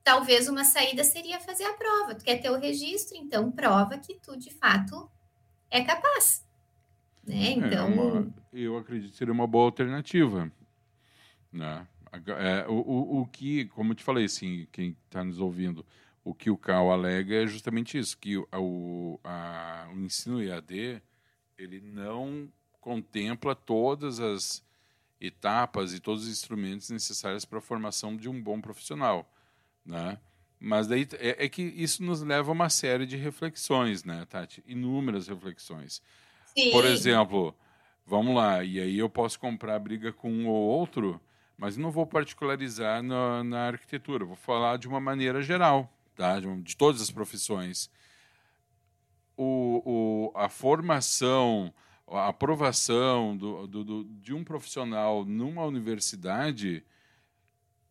talvez 0.04 0.48
uma 0.48 0.64
saída 0.64 1.04
seria 1.04 1.40
fazer 1.40 1.64
a 1.64 1.74
prova. 1.74 2.14
Tu 2.14 2.24
quer 2.24 2.38
ter 2.38 2.50
o 2.50 2.58
registro, 2.58 3.16
então 3.16 3.50
prova 3.50 3.98
que 3.98 4.14
tu, 4.14 4.36
de 4.36 4.50
fato, 4.50 5.10
é 5.70 5.82
capaz. 5.82 6.44
Né? 7.26 7.52
Então... 7.52 7.88
É 7.88 7.90
uma, 7.90 8.34
eu 8.52 8.76
acredito 8.76 9.12
que 9.12 9.16
seria 9.16 9.32
uma 9.32 9.46
boa 9.46 9.64
alternativa. 9.64 10.50
Né? 11.52 11.86
É, 12.26 12.66
o, 12.68 12.74
o, 12.74 13.20
o 13.20 13.26
que, 13.26 13.66
como 13.66 13.92
eu 13.92 13.96
te 13.96 14.04
falei, 14.04 14.24
assim, 14.24 14.66
quem 14.70 14.96
está 15.06 15.24
nos 15.24 15.38
ouvindo, 15.38 15.84
o 16.24 16.34
que 16.34 16.50
o 16.50 16.56
CAL 16.56 16.90
alega 16.90 17.42
é 17.42 17.46
justamente 17.46 17.98
isso, 17.98 18.16
que 18.18 18.36
o, 18.36 18.46
o, 18.52 19.20
a, 19.24 19.88
o 19.92 19.98
ensino 20.00 20.42
EAD 20.42 21.02
ele 21.58 21.80
não 21.80 22.50
contempla 22.80 23.54
todas 23.54 24.20
as 24.20 24.62
etapas 25.20 25.94
e 25.94 26.00
todos 26.00 26.24
os 26.24 26.28
instrumentos 26.28 26.90
necessários 26.90 27.44
para 27.44 27.58
a 27.58 27.62
formação 27.62 28.16
de 28.16 28.28
um 28.28 28.42
bom 28.42 28.60
profissional, 28.60 29.30
né? 29.84 30.18
Mas 30.58 30.86
daí 30.86 31.08
é, 31.18 31.44
é, 31.44 31.48
que 31.48 31.62
isso 31.62 32.04
nos 32.04 32.22
leva 32.22 32.50
a 32.50 32.52
uma 32.52 32.70
série 32.70 33.04
de 33.04 33.16
reflexões, 33.16 34.04
né, 34.04 34.24
Tati? 34.30 34.62
Inúmeras 34.66 35.26
reflexões. 35.26 36.00
Sim. 36.56 36.70
Por 36.70 36.84
exemplo, 36.84 37.54
vamos 38.06 38.34
lá, 38.36 38.62
e 38.62 38.78
aí 38.78 38.98
eu 38.98 39.10
posso 39.10 39.40
comprar 39.40 39.78
briga 39.80 40.12
com 40.12 40.30
um 40.30 40.46
ou 40.46 40.54
outro, 40.54 41.20
mas 41.56 41.76
não 41.76 41.90
vou 41.90 42.06
particularizar 42.06 43.02
na, 43.02 43.42
na 43.42 43.66
arquitetura, 43.66 44.24
vou 44.24 44.36
falar 44.36 44.78
de 44.78 44.86
uma 44.86 45.00
maneira 45.00 45.42
geral, 45.42 45.92
tá? 46.14 46.38
de, 46.38 46.62
de 46.62 46.76
todas 46.76 47.00
as 47.00 47.10
profissões. 47.10 47.90
o, 49.36 50.30
o, 50.32 50.38
a 50.38 50.48
formação, 50.48 51.72
a 52.06 52.28
aprovação 52.28 53.36
do, 53.36 53.66
do, 53.66 53.84
do, 53.84 54.04
de 54.04 54.32
um 54.32 54.44
profissional 54.44 55.24
numa 55.24 55.64
universidade 55.64 56.84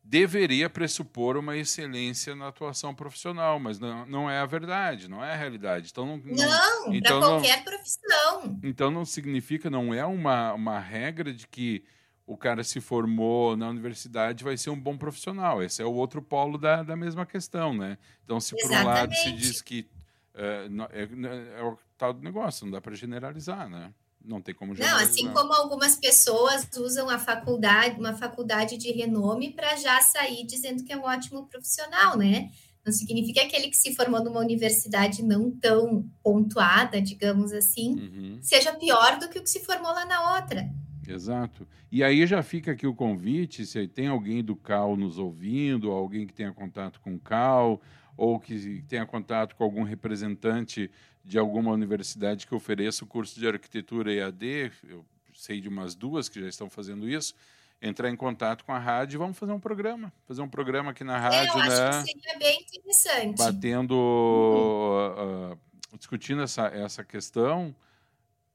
deveria 0.03 0.69
pressupor 0.69 1.37
uma 1.37 1.55
excelência 1.55 2.35
na 2.35 2.47
atuação 2.47 2.93
profissional, 2.93 3.59
mas 3.59 3.79
não, 3.79 4.05
não 4.05 4.29
é 4.29 4.39
a 4.39 4.45
verdade, 4.45 5.07
não 5.07 5.23
é 5.23 5.33
a 5.33 5.35
realidade. 5.35 5.89
Então 5.91 6.05
não, 6.05 6.17
não, 6.17 6.93
então 6.93 7.19
para 7.19 7.29
qualquer 7.29 7.57
não, 7.57 7.63
profissão. 7.63 8.59
Então 8.63 8.91
não 8.91 9.05
significa, 9.05 9.69
não 9.69 9.93
é 9.93 10.05
uma, 10.05 10.53
uma 10.53 10.79
regra 10.79 11.33
de 11.33 11.47
que 11.47 11.83
o 12.25 12.37
cara 12.37 12.63
se 12.63 12.79
formou 12.79 13.55
na 13.57 13.69
universidade 13.69 14.43
vai 14.43 14.57
ser 14.57 14.69
um 14.69 14.79
bom 14.79 14.97
profissional. 14.97 15.61
Esse 15.61 15.81
é 15.81 15.85
o 15.85 15.93
outro 15.93 16.21
polo 16.21 16.57
da, 16.57 16.81
da 16.81 16.95
mesma 16.95 17.25
questão, 17.25 17.73
né? 17.73 17.97
Então 18.23 18.39
se 18.39 18.55
por 18.55 18.71
um 18.71 18.83
lado 18.83 19.13
se 19.13 19.31
diz 19.31 19.61
que 19.61 19.89
é, 20.33 20.67
é, 20.91 21.59
é 21.59 21.63
o 21.63 21.77
tal 21.97 22.13
do 22.13 22.23
negócio, 22.23 22.65
não 22.65 22.71
dá 22.71 22.81
para 22.81 22.95
generalizar, 22.95 23.69
né? 23.69 23.93
Não 24.23 24.41
tem 24.41 24.53
como 24.53 24.73
Não, 24.73 24.97
assim 24.97 25.29
como 25.29 25.51
algumas 25.53 25.95
pessoas 25.95 26.67
usam 26.77 27.09
a 27.09 27.17
faculdade, 27.17 27.99
uma 27.99 28.13
faculdade 28.13 28.77
de 28.77 28.91
renome 28.91 29.51
para 29.51 29.75
já 29.75 29.99
sair 30.01 30.45
dizendo 30.45 30.83
que 30.83 30.93
é 30.93 30.97
um 30.97 31.03
ótimo 31.03 31.47
profissional, 31.47 32.17
né? 32.17 32.51
Não 32.85 32.91
significa 32.91 33.41
que 33.41 33.47
aquele 33.47 33.69
que 33.69 33.77
se 33.77 33.95
formou 33.95 34.23
numa 34.23 34.39
universidade 34.39 35.23
não 35.23 35.51
tão 35.51 36.09
pontuada, 36.23 37.01
digamos 37.01 37.51
assim, 37.51 37.93
uhum. 37.93 38.39
seja 38.41 38.73
pior 38.73 39.19
do 39.19 39.29
que 39.29 39.37
o 39.37 39.43
que 39.43 39.49
se 39.49 39.63
formou 39.63 39.91
lá 39.91 40.05
na 40.05 40.35
outra. 40.35 40.67
Exato. 41.07 41.67
E 41.91 42.03
aí 42.03 42.25
já 42.25 42.41
fica 42.41 42.71
aqui 42.71 42.87
o 42.87 42.95
convite, 42.95 43.65
se 43.65 43.87
tem 43.87 44.07
alguém 44.07 44.43
do 44.43 44.55
CAL 44.55 44.95
nos 44.95 45.17
ouvindo, 45.17 45.91
alguém 45.91 46.25
que 46.25 46.33
tenha 46.33 46.51
contato 46.51 46.99
com 47.01 47.15
o 47.15 47.19
CAL, 47.19 47.81
ou 48.17 48.39
que 48.39 48.83
tenha 48.87 49.05
contato 49.05 49.55
com 49.55 49.63
algum 49.63 49.83
representante 49.83 50.89
de 51.23 51.37
alguma 51.37 51.71
universidade 51.71 52.47
que 52.47 52.55
ofereça 52.55 53.03
o 53.03 53.07
curso 53.07 53.39
de 53.39 53.47
arquitetura 53.47 54.13
EAD, 54.13 54.71
eu 54.87 55.05
sei 55.33 55.61
de 55.61 55.69
umas 55.69 55.95
duas 55.95 56.27
que 56.27 56.39
já 56.39 56.47
estão 56.47 56.69
fazendo 56.69 57.07
isso, 57.09 57.33
entrar 57.81 58.09
em 58.09 58.15
contato 58.15 58.63
com 58.63 58.71
a 58.71 58.79
rádio 58.79 59.17
e 59.17 59.19
vamos 59.19 59.37
fazer 59.37 59.51
um 59.51 59.59
programa. 59.59 60.13
Fazer 60.27 60.41
um 60.41 60.49
programa 60.49 60.91
aqui 60.91 61.03
na 61.03 61.17
rádio, 61.17 61.53
eu 61.53 61.57
né? 61.57 61.65
Acho 61.65 62.03
que 62.03 62.11
seria 62.11 62.39
bem 62.39 62.61
interessante. 62.61 63.37
Batendo, 63.37 63.95
uhum. 63.95 65.51
uh, 65.51 65.53
uh, 65.53 65.97
discutindo 65.97 66.43
essa, 66.43 66.67
essa 66.67 67.03
questão, 67.03 67.75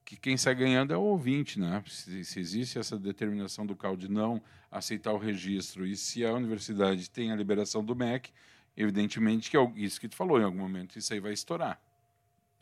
que 0.04 0.16
quem 0.16 0.36
sai 0.36 0.54
ganhando 0.54 0.94
é 0.94 0.96
o 0.96 1.02
ouvinte, 1.02 1.58
né? 1.58 1.82
Se, 1.88 2.24
se 2.24 2.38
existe 2.38 2.78
essa 2.78 2.96
determinação 2.96 3.66
do 3.66 3.74
CAL 3.74 3.96
de 3.96 4.08
não 4.08 4.40
aceitar 4.70 5.12
o 5.12 5.18
registro 5.18 5.84
e 5.84 5.96
se 5.96 6.24
a 6.24 6.32
universidade 6.32 7.10
tem 7.10 7.32
a 7.32 7.36
liberação 7.36 7.84
do 7.84 7.96
MEC, 7.96 8.30
evidentemente 8.76 9.50
que 9.50 9.56
é 9.56 9.72
isso 9.74 10.00
que 10.00 10.08
tu 10.08 10.14
falou, 10.14 10.40
em 10.40 10.44
algum 10.44 10.58
momento 10.58 10.96
isso 10.96 11.12
aí 11.12 11.18
vai 11.18 11.32
estourar. 11.32 11.80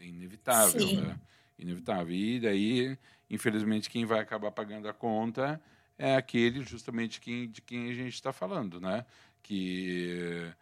É 0.04 0.08
inevitável, 0.08 0.80
Sim. 0.80 1.00
né? 1.00 1.18
Inevitável. 1.58 2.14
E 2.14 2.40
daí, 2.40 2.98
infelizmente, 3.30 3.88
quem 3.88 4.04
vai 4.04 4.20
acabar 4.20 4.50
pagando 4.50 4.88
a 4.88 4.92
conta 4.92 5.60
é 5.98 6.16
aquele 6.16 6.62
justamente 6.62 7.20
quem, 7.20 7.48
de 7.48 7.62
quem 7.62 7.90
a 7.90 7.94
gente 7.94 8.14
está 8.14 8.32
falando, 8.32 8.80
né? 8.80 9.06
Que 9.42 10.52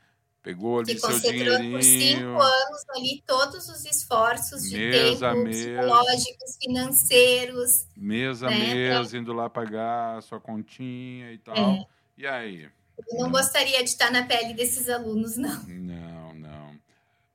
pegou 0.43 0.81
ali 0.81 0.95
que 0.95 1.01
seu 1.01 1.19
dinheirinho. 1.19 1.73
por 1.73 1.83
cinco 1.83 2.43
anos 2.43 2.85
ali 2.91 3.23
todos 3.27 3.69
os 3.69 3.85
esforços 3.85 4.63
de 4.63 4.77
mês 4.77 5.21
tempo, 5.21 5.45
psicológicos, 5.45 6.57
financeiros. 6.61 7.87
Mês 7.97 8.43
a 8.43 8.51
né? 8.51 8.59
mês, 8.59 9.15
indo 9.15 9.33
lá 9.33 9.49
pagar 9.49 10.19
a 10.19 10.21
sua 10.21 10.41
continha 10.41 11.33
e 11.33 11.39
tal. 11.39 11.57
É. 11.57 11.87
E 12.19 12.27
aí? 12.27 12.69
Eu 13.09 13.19
não 13.19 13.31
gostaria 13.31 13.83
de 13.83 13.91
estar 13.91 14.11
na 14.11 14.25
pele 14.25 14.53
desses 14.55 14.89
alunos, 14.89 15.37
não. 15.37 15.63
Não. 15.65 15.82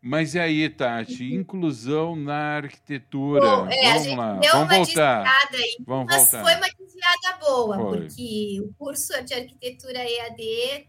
Mas 0.07 0.35
e 0.35 0.39
aí, 0.39 0.69
Tati, 0.69 1.21
uhum. 1.21 1.41
inclusão 1.41 2.15
na 2.15 2.55
arquitetura. 2.55 3.41
Bom, 3.41 3.67
é, 3.69 3.93
Vamos 3.93 4.17
lá, 4.17 4.39
vamos 4.53 4.77
voltar. 4.77 5.25
Aí, 5.51 5.77
Vamos 5.85 6.05
mas 6.05 6.31
voltar. 6.31 6.43
foi 6.43 6.55
uma 6.55 6.67
desviada 6.79 7.37
boa, 7.41 7.77
foi. 7.77 7.99
porque 7.99 8.61
o 8.61 8.73
curso 8.75 9.21
de 9.25 9.33
arquitetura 9.33 9.99
EAD 9.99 10.87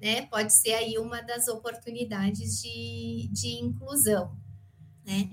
né, 0.00 0.22
pode 0.22 0.54
ser 0.54 0.72
aí 0.72 0.96
uma 0.96 1.20
das 1.20 1.48
oportunidades 1.48 2.62
de, 2.62 3.28
de 3.30 3.62
inclusão. 3.62 4.34
Né? 5.06 5.28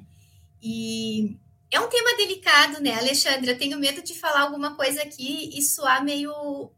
E 0.61 1.37
é 1.71 1.79
um 1.79 1.87
tema 1.87 2.17
delicado, 2.17 2.81
né, 2.81 2.93
Alexandre? 2.95 3.49
Eu 3.49 3.57
tenho 3.57 3.79
medo 3.79 4.03
de 4.03 4.13
falar 4.15 4.41
alguma 4.41 4.75
coisa 4.75 5.01
aqui 5.01 5.49
e 5.57 5.61
soar 5.61 6.03
meio 6.03 6.69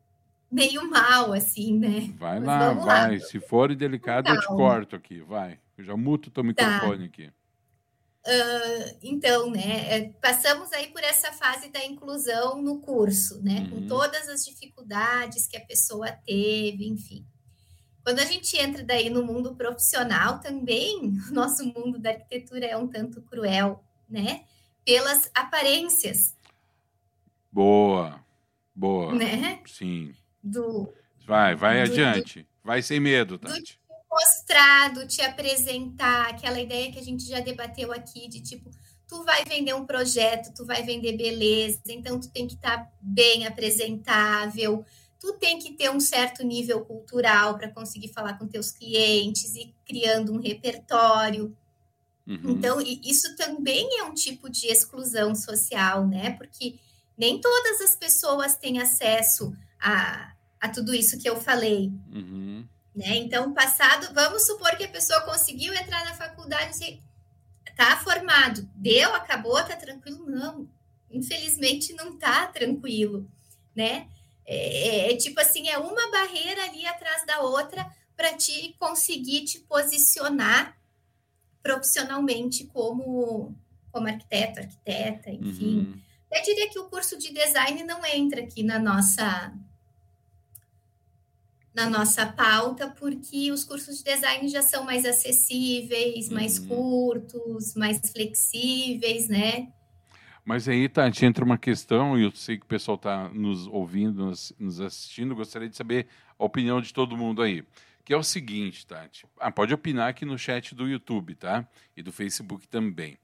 meio 0.51 0.88
mal, 0.88 1.34
assim, 1.34 1.77
né? 1.77 2.13
Vai 2.19 2.39
lá, 2.39 2.71
vai. 2.71 3.17
Lá. 3.17 3.25
Se 3.25 3.39
for 3.39 3.73
delicado, 3.73 4.29
eu 4.29 4.39
te 4.39 4.45
corto 4.45 4.95
aqui, 4.95 5.21
vai. 5.21 5.58
Eu 5.77 5.83
já 5.83 5.97
muto 5.97 6.29
o 6.29 6.31
teu 6.31 6.43
tá. 6.43 6.47
microfone 6.47 6.99
tá. 6.99 7.05
aqui. 7.05 7.31
Uh, 8.27 8.97
então, 9.03 9.51
né, 9.51 9.97
é, 9.97 10.09
passamos 10.19 10.73
aí 10.73 10.88
por 10.88 11.03
essa 11.03 11.31
fase 11.31 11.69
da 11.69 11.85
inclusão 11.85 12.59
no 12.59 12.79
curso, 12.79 13.39
né, 13.43 13.59
uhum. 13.59 13.69
com 13.69 13.88
todas 13.88 14.27
as 14.27 14.43
dificuldades 14.43 15.47
que 15.47 15.55
a 15.55 15.63
pessoa 15.63 16.11
teve, 16.25 16.88
enfim. 16.88 17.23
Quando 18.03 18.19
a 18.19 18.25
gente 18.25 18.57
entra 18.57 18.83
daí 18.83 19.11
no 19.11 19.23
mundo 19.23 19.55
profissional 19.55 20.39
também, 20.39 21.13
o 21.29 21.33
nosso 21.33 21.63
mundo 21.65 21.99
da 21.99 22.09
arquitetura 22.09 22.65
é 22.65 22.75
um 22.75 22.88
tanto 22.88 23.21
cruel, 23.21 23.83
né, 24.09 24.43
pelas 24.83 25.29
aparências. 25.35 26.35
Boa, 27.51 28.25
boa. 28.73 29.13
Né? 29.13 29.61
Sim. 29.67 30.15
Do, 30.43 30.91
vai, 31.27 31.55
vai 31.55 31.83
do, 31.83 31.91
adiante. 31.91 32.41
Do, 32.41 32.47
vai 32.63 32.81
sem 32.81 32.99
medo, 32.99 33.38
Tati 33.38 33.79
mostrado, 34.15 35.06
te 35.06 35.21
apresentar, 35.21 36.30
aquela 36.30 36.60
ideia 36.60 36.89
que 36.91 36.99
a 36.99 37.04
gente 37.04 37.28
já 37.28 37.41
debateu 37.41 37.91
aqui 37.91 38.30
de 38.30 38.39
tipo, 38.39 38.71
tu 39.08 39.23
vai 39.23 39.43
vender 39.43 39.73
um 39.73 39.86
projeto, 39.86 40.54
tu 40.56 40.65
vai 40.65 40.84
vender 40.84 41.17
beleza, 41.17 41.82
então 41.89 42.19
tu 42.19 42.30
tem 42.30 42.47
que 42.47 42.56
estar 42.56 42.78
tá 42.78 42.91
bem 43.01 43.45
apresentável, 43.45 44.86
tu 45.19 45.34
tem 45.34 45.60
que 45.60 45.73
ter 45.73 45.91
um 45.91 45.99
certo 45.99 46.43
nível 46.45 46.86
cultural 46.86 47.58
para 47.58 47.69
conseguir 47.69 48.08
falar 48.13 48.38
com 48.38 48.47
teus 48.47 48.71
clientes 48.71 49.54
e 49.56 49.73
criando 49.86 50.34
um 50.34 50.39
repertório. 50.39 51.56
Uhum. 52.25 52.51
Então, 52.51 52.82
isso 52.82 53.36
também 53.36 53.99
é 53.99 54.04
um 54.04 54.13
tipo 54.13 54.49
de 54.49 54.67
exclusão 54.67 55.36
social, 55.36 56.08
né? 56.08 56.32
Porque 56.32 56.80
nem 57.17 57.39
todas 57.39 57.82
as 57.82 57.95
pessoas 57.95 58.56
têm 58.56 58.80
acesso 58.80 59.56
a, 59.80 60.34
a 60.60 60.69
tudo 60.69 60.93
isso 60.93 61.19
que 61.19 61.30
eu 61.30 61.36
falei. 61.36 61.91
Uhum. 62.12 62.65
Né? 62.95 63.17
Então, 63.17 63.53
passado, 63.53 64.13
vamos 64.13 64.45
supor 64.45 64.77
que 64.77 64.86
a 64.86 64.89
pessoa 64.89 65.21
conseguiu 65.21 65.73
entrar 65.73 66.05
na 66.05 66.13
faculdade, 66.13 67.01
está 67.67 67.97
formado, 67.97 68.69
deu, 68.73 69.13
acabou, 69.13 69.60
está 69.60 69.75
tranquilo? 69.75 70.25
Não, 70.25 70.67
infelizmente 71.12 71.93
não 71.93 72.13
está 72.13 72.47
tranquilo, 72.47 73.29
né? 73.75 74.08
É, 74.45 75.08
é, 75.08 75.12
é, 75.12 75.17
tipo 75.17 75.39
assim, 75.41 75.67
é 75.67 75.77
uma 75.77 76.10
barreira 76.10 76.63
ali 76.63 76.86
atrás 76.86 77.25
da 77.25 77.41
outra 77.41 77.86
para 78.15 78.34
te 78.34 78.73
conseguir 78.79 79.43
te 79.43 79.60
posicionar 79.60 80.77
profissionalmente 81.62 82.65
como, 82.65 83.53
como 83.91 84.08
arquiteto, 84.08 84.60
arquiteta, 84.60 85.31
enfim. 85.31 85.79
Uhum. 85.79 86.01
Eu 86.31 86.43
diria 86.43 86.69
que 86.69 86.79
o 86.79 86.89
curso 86.89 87.17
de 87.17 87.34
design 87.34 87.84
não 87.84 88.05
entra 88.05 88.41
aqui 88.41 88.63
na 88.63 88.77
nossa 88.79 89.51
na 91.75 91.89
nossa 91.89 92.25
pauta, 92.25 92.88
porque 92.88 93.51
os 93.51 93.63
cursos 93.63 93.97
de 93.97 94.03
design 94.05 94.47
já 94.47 94.61
são 94.61 94.85
mais 94.85 95.05
acessíveis, 95.05 96.29
mais 96.29 96.57
uhum. 96.57 96.67
curtos, 96.67 97.75
mais 97.75 97.99
flexíveis, 98.11 99.27
né? 99.27 99.67
Mas 100.45 100.69
aí, 100.69 100.88
Tati, 100.88 101.25
entra 101.25 101.43
uma 101.43 101.57
questão, 101.57 102.17
e 102.17 102.23
eu 102.23 102.31
sei 102.31 102.57
que 102.57 102.63
o 102.63 102.67
pessoal 102.67 102.95
está 102.95 103.29
nos 103.29 103.67
ouvindo, 103.67 104.25
nos, 104.25 104.53
nos, 104.57 104.79
assistindo, 104.79 105.35
gostaria 105.35 105.67
de 105.67 105.75
saber 105.75 106.07
a 106.38 106.45
opinião 106.45 106.79
de 106.79 106.93
todo 106.93 107.17
mundo 107.17 107.41
aí. 107.41 107.63
Que 108.05 108.13
é 108.13 108.17
o 108.17 108.23
seguinte, 108.23 108.85
Tati. 108.85 109.25
Ah, 109.39 109.51
pode 109.51 109.73
opinar 109.73 110.07
aqui 110.07 110.23
no 110.23 110.38
chat 110.38 110.75
do 110.75 110.88
YouTube, 110.88 111.33
tá? 111.33 111.67
E 111.97 112.03
do 112.03 112.11
Facebook 112.11 112.67
também. 112.67 113.17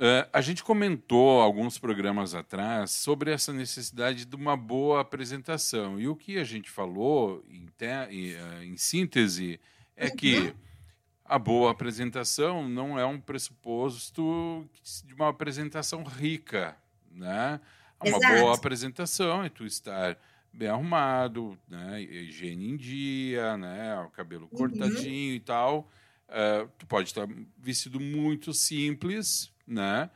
Uh, 0.00 0.26
a 0.32 0.40
gente 0.40 0.64
comentou 0.64 1.42
alguns 1.42 1.76
programas 1.76 2.34
atrás 2.34 2.90
sobre 2.90 3.32
essa 3.32 3.52
necessidade 3.52 4.24
de 4.24 4.34
uma 4.34 4.56
boa 4.56 5.02
apresentação. 5.02 6.00
E 6.00 6.08
o 6.08 6.16
que 6.16 6.38
a 6.38 6.44
gente 6.44 6.70
falou, 6.70 7.44
em, 7.50 7.66
te, 7.76 7.84
em, 8.08 8.32
uh, 8.32 8.62
em 8.62 8.78
síntese, 8.78 9.60
é 9.94 10.06
uhum. 10.06 10.16
que 10.16 10.54
a 11.22 11.38
boa 11.38 11.70
apresentação 11.70 12.66
não 12.66 12.98
é 12.98 13.04
um 13.04 13.20
pressuposto 13.20 14.66
de 15.04 15.12
uma 15.12 15.28
apresentação 15.28 16.02
rica. 16.02 16.74
Né? 17.12 17.60
Uma 18.02 18.16
Exato. 18.16 18.40
boa 18.40 18.54
apresentação 18.54 19.44
é 19.44 19.50
tu 19.50 19.66
estar 19.66 20.16
bem 20.50 20.68
arrumado, 20.68 21.58
né? 21.68 22.00
higiene 22.00 22.70
em 22.70 22.76
dia, 22.78 23.54
né? 23.58 24.00
o 24.00 24.08
cabelo 24.08 24.48
uhum. 24.50 24.56
cortadinho 24.56 25.34
e 25.34 25.40
tal. 25.40 25.90
Uh, 26.26 26.66
tu 26.78 26.86
pode 26.86 27.08
estar 27.08 27.28
vestido 27.58 28.00
muito 28.00 28.54
simples, 28.54 29.52
né? 29.70 30.10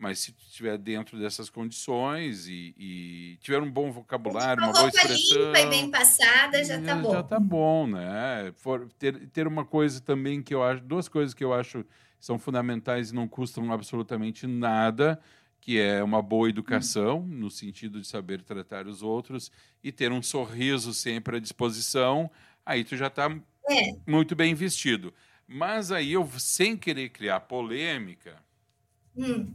mas 0.00 0.18
se 0.18 0.34
estiver 0.46 0.78
dentro 0.78 1.18
dessas 1.18 1.50
condições 1.50 2.48
e, 2.48 2.74
e 2.78 3.38
tiver 3.42 3.60
um 3.60 3.70
bom 3.70 3.92
vocabulário, 3.92 4.64
uma 4.64 4.72
boa 4.72 4.88
expressão... 4.88 5.44
limpa 5.44 5.60
e 5.60 5.66
bem 5.66 5.90
passada, 5.90 6.64
já 6.64 6.80
está 6.80 6.96
bom. 6.96 7.12
Já 7.12 7.20
está 7.20 7.38
bom, 7.38 7.86
né? 7.86 8.50
For, 8.56 8.88
ter, 8.98 9.28
ter 9.28 9.46
uma 9.46 9.62
coisa 9.62 10.00
também 10.00 10.42
que 10.42 10.54
eu 10.54 10.64
acho... 10.64 10.82
Duas 10.82 11.06
coisas 11.06 11.34
que 11.34 11.44
eu 11.44 11.52
acho 11.52 11.84
são 12.18 12.38
fundamentais 12.38 13.10
e 13.10 13.14
não 13.14 13.28
custam 13.28 13.70
absolutamente 13.70 14.46
nada, 14.46 15.20
que 15.60 15.78
é 15.78 16.02
uma 16.02 16.22
boa 16.22 16.48
educação, 16.48 17.18
hum. 17.18 17.26
no 17.26 17.50
sentido 17.50 18.00
de 18.00 18.06
saber 18.06 18.40
tratar 18.40 18.86
os 18.86 19.02
outros, 19.02 19.52
e 19.84 19.92
ter 19.92 20.10
um 20.12 20.22
sorriso 20.22 20.94
sempre 20.94 21.36
à 21.36 21.40
disposição, 21.40 22.30
aí 22.64 22.84
tu 22.84 22.96
já 22.96 23.08
está 23.08 23.30
é. 23.68 23.92
muito 24.06 24.34
bem 24.34 24.54
vestido. 24.54 25.12
Mas 25.46 25.92
aí 25.92 26.14
eu, 26.14 26.26
sem 26.38 26.74
querer 26.74 27.10
criar 27.10 27.40
polêmica... 27.40 28.42
Hum 29.16 29.52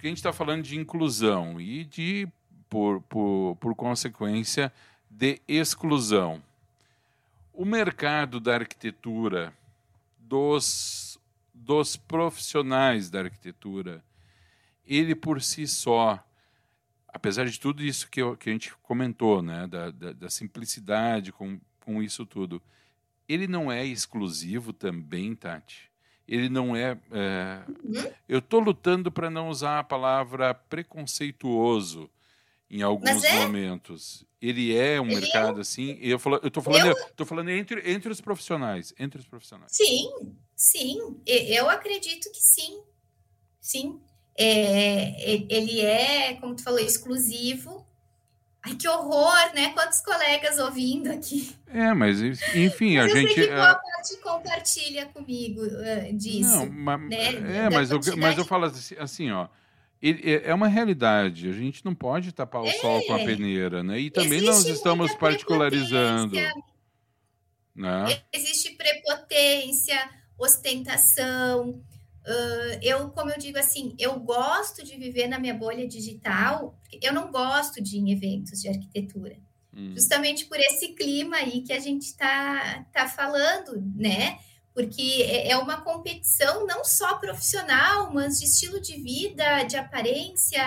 porque 0.00 0.06
a 0.06 0.10
gente 0.12 0.16
está 0.16 0.32
falando 0.32 0.62
de 0.62 0.78
inclusão 0.78 1.60
e 1.60 1.84
de, 1.84 2.26
por, 2.70 3.02
por, 3.02 3.54
por 3.60 3.74
consequência, 3.74 4.72
de 5.10 5.42
exclusão. 5.46 6.42
O 7.52 7.66
mercado 7.66 8.40
da 8.40 8.54
arquitetura, 8.54 9.52
dos, 10.18 11.20
dos 11.52 11.96
profissionais 11.96 13.10
da 13.10 13.20
arquitetura, 13.20 14.02
ele 14.86 15.14
por 15.14 15.42
si 15.42 15.66
só, 15.66 16.18
apesar 17.06 17.44
de 17.44 17.60
tudo 17.60 17.82
isso 17.82 18.08
que, 18.08 18.22
que 18.36 18.48
a 18.48 18.52
gente 18.54 18.74
comentou, 18.76 19.42
né, 19.42 19.66
da, 19.66 19.90
da, 19.90 20.12
da 20.14 20.30
simplicidade 20.30 21.30
com, 21.30 21.60
com 21.80 22.02
isso 22.02 22.24
tudo, 22.24 22.62
ele 23.28 23.46
não 23.46 23.70
é 23.70 23.84
exclusivo 23.84 24.72
também, 24.72 25.34
Tati? 25.34 25.89
Ele 26.30 26.48
não 26.48 26.76
é. 26.76 26.96
é 27.10 27.62
uhum. 27.84 28.12
Eu 28.28 28.38
estou 28.38 28.60
lutando 28.60 29.10
para 29.10 29.28
não 29.28 29.48
usar 29.48 29.80
a 29.80 29.84
palavra 29.84 30.54
preconceituoso 30.54 32.08
em 32.70 32.82
alguns 32.82 33.24
é? 33.24 33.40
momentos. 33.40 34.24
Ele 34.40 34.74
é 34.76 35.00
um 35.00 35.06
ele 35.06 35.16
mercado 35.16 35.58
é... 35.58 35.60
assim. 35.62 35.98
Eu 36.00 36.18
estou 36.44 36.62
falando, 36.62 36.86
eu... 36.86 37.12
tô 37.16 37.26
falando 37.26 37.50
entre, 37.50 37.90
entre 37.90 38.12
os 38.12 38.20
profissionais, 38.20 38.94
entre 38.96 39.20
os 39.20 39.26
profissionais. 39.26 39.72
Sim, 39.72 40.08
sim. 40.54 41.20
Eu 41.26 41.68
acredito 41.68 42.30
que 42.30 42.40
sim, 42.40 42.80
sim. 43.60 44.00
É, 44.38 45.20
ele 45.52 45.80
é, 45.80 46.34
como 46.34 46.54
tu 46.54 46.62
falou, 46.62 46.78
exclusivo 46.78 47.84
Ai, 48.62 48.74
que 48.74 48.86
horror, 48.86 49.54
né? 49.54 49.72
Quantos 49.72 50.00
colegas 50.00 50.58
ouvindo 50.58 51.10
aqui. 51.10 51.56
É, 51.66 51.94
mas 51.94 52.20
enfim, 52.20 52.96
mas 52.96 53.10
a 53.10 53.16
gente. 53.16 53.34
Sei 53.34 53.48
que 53.48 53.54
boa 53.54 53.74
parte 53.74 54.16
compartilha 54.22 55.06
comigo 55.06 55.62
uh, 55.62 56.12
disso. 56.12 56.50
Não, 56.50 56.66
mas, 56.70 57.08
né? 57.08 57.64
é, 57.64 57.70
mas, 57.70 57.90
eu, 57.90 58.00
mas 58.18 58.36
eu 58.36 58.44
falo 58.44 58.66
assim, 58.66 58.96
assim 58.98 59.30
ó. 59.30 59.48
É, 60.02 60.50
é 60.50 60.54
uma 60.54 60.68
realidade, 60.68 61.48
a 61.48 61.52
gente 61.52 61.84
não 61.84 61.94
pode 61.94 62.32
tapar 62.32 62.62
o 62.62 62.66
é. 62.66 62.72
sol 62.72 63.04
com 63.04 63.12
a 63.14 63.18
peneira, 63.18 63.82
né? 63.82 64.00
E 64.00 64.10
também 64.10 64.38
Existe 64.38 64.46
nós 64.46 64.66
estamos 64.66 65.14
particularizando. 65.14 66.36
Né? 67.74 68.22
Existe 68.32 68.72
prepotência, 68.76 70.10
ostentação, 70.38 71.82
Uh, 72.26 72.78
eu, 72.82 73.08
como 73.10 73.30
eu 73.30 73.38
digo 73.38 73.58
assim, 73.58 73.94
eu 73.98 74.20
gosto 74.20 74.84
de 74.84 74.96
viver 74.96 75.26
na 75.26 75.38
minha 75.38 75.54
bolha 75.54 75.88
digital, 75.88 76.78
eu 77.00 77.12
não 77.12 77.30
gosto 77.30 77.82
de 77.82 77.96
ir 77.96 78.00
em 78.00 78.12
eventos 78.12 78.60
de 78.60 78.68
arquitetura. 78.68 79.36
Hum. 79.74 79.92
Justamente 79.94 80.46
por 80.46 80.58
esse 80.58 80.88
clima 80.88 81.36
aí 81.36 81.62
que 81.62 81.72
a 81.72 81.78
gente 81.78 82.02
está 82.02 82.84
tá 82.92 83.08
falando, 83.08 83.82
né? 83.94 84.38
Porque 84.74 85.22
é, 85.22 85.50
é 85.50 85.56
uma 85.56 85.80
competição 85.80 86.66
não 86.66 86.84
só 86.84 87.16
profissional, 87.16 88.12
mas 88.12 88.38
de 88.38 88.44
estilo 88.44 88.80
de 88.80 89.00
vida, 89.00 89.64
de 89.64 89.76
aparência, 89.76 90.60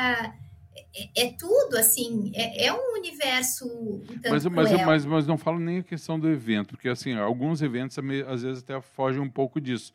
é, 0.95 1.25
é 1.25 1.33
tudo, 1.33 1.77
assim, 1.77 2.31
é, 2.35 2.65
é, 2.67 2.73
um 2.73 2.93
universo. 2.97 3.65
Um 3.67 4.03
mas, 4.29 4.45
mas, 4.45 4.71
mas, 4.71 5.05
mas, 5.05 5.27
não 5.27 5.37
falo 5.37 5.59
nem 5.59 5.79
a 5.79 5.83
questão 5.83 6.19
do 6.19 6.29
evento, 6.29 6.69
porque 6.69 6.89
assim, 6.89 7.13
alguns 7.13 7.61
eventos 7.61 7.97
às 8.27 8.41
vezes 8.43 8.63
até 8.63 8.79
fogem 8.81 9.21
um 9.21 9.29
pouco 9.29 9.59
disso, 9.59 9.93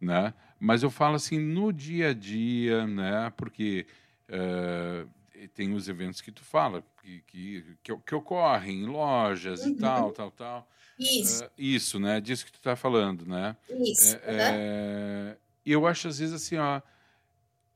né? 0.00 0.32
Mas 0.58 0.82
eu 0.82 0.90
falo 0.90 1.14
assim 1.14 1.38
no 1.38 1.72
dia 1.72 2.10
a 2.10 2.14
dia, 2.14 2.86
né? 2.86 3.32
Porque 3.36 3.86
uh, 4.28 5.08
tem 5.54 5.72
os 5.72 5.88
eventos 5.88 6.20
que 6.20 6.32
tu 6.32 6.42
fala 6.42 6.82
que, 7.02 7.22
que, 7.26 7.64
que, 7.82 7.96
que 7.96 8.14
ocorrem 8.14 8.82
em 8.82 8.86
lojas 8.86 9.64
uhum. 9.64 9.72
e 9.72 9.76
tal, 9.76 10.12
tal, 10.12 10.30
tal. 10.30 10.68
Isso. 10.98 11.44
Uh, 11.44 11.50
isso, 11.56 12.00
né? 12.00 12.20
Disso 12.20 12.44
que 12.44 12.52
tu 12.52 12.58
está 12.58 12.74
falando, 12.74 13.24
né? 13.24 13.56
Isso. 13.70 14.16
É, 14.24 14.30
uhum. 14.30 14.38
é, 14.40 15.36
eu 15.64 15.86
acho 15.86 16.08
às 16.08 16.18
vezes 16.18 16.34
assim, 16.34 16.56
ó. 16.56 16.80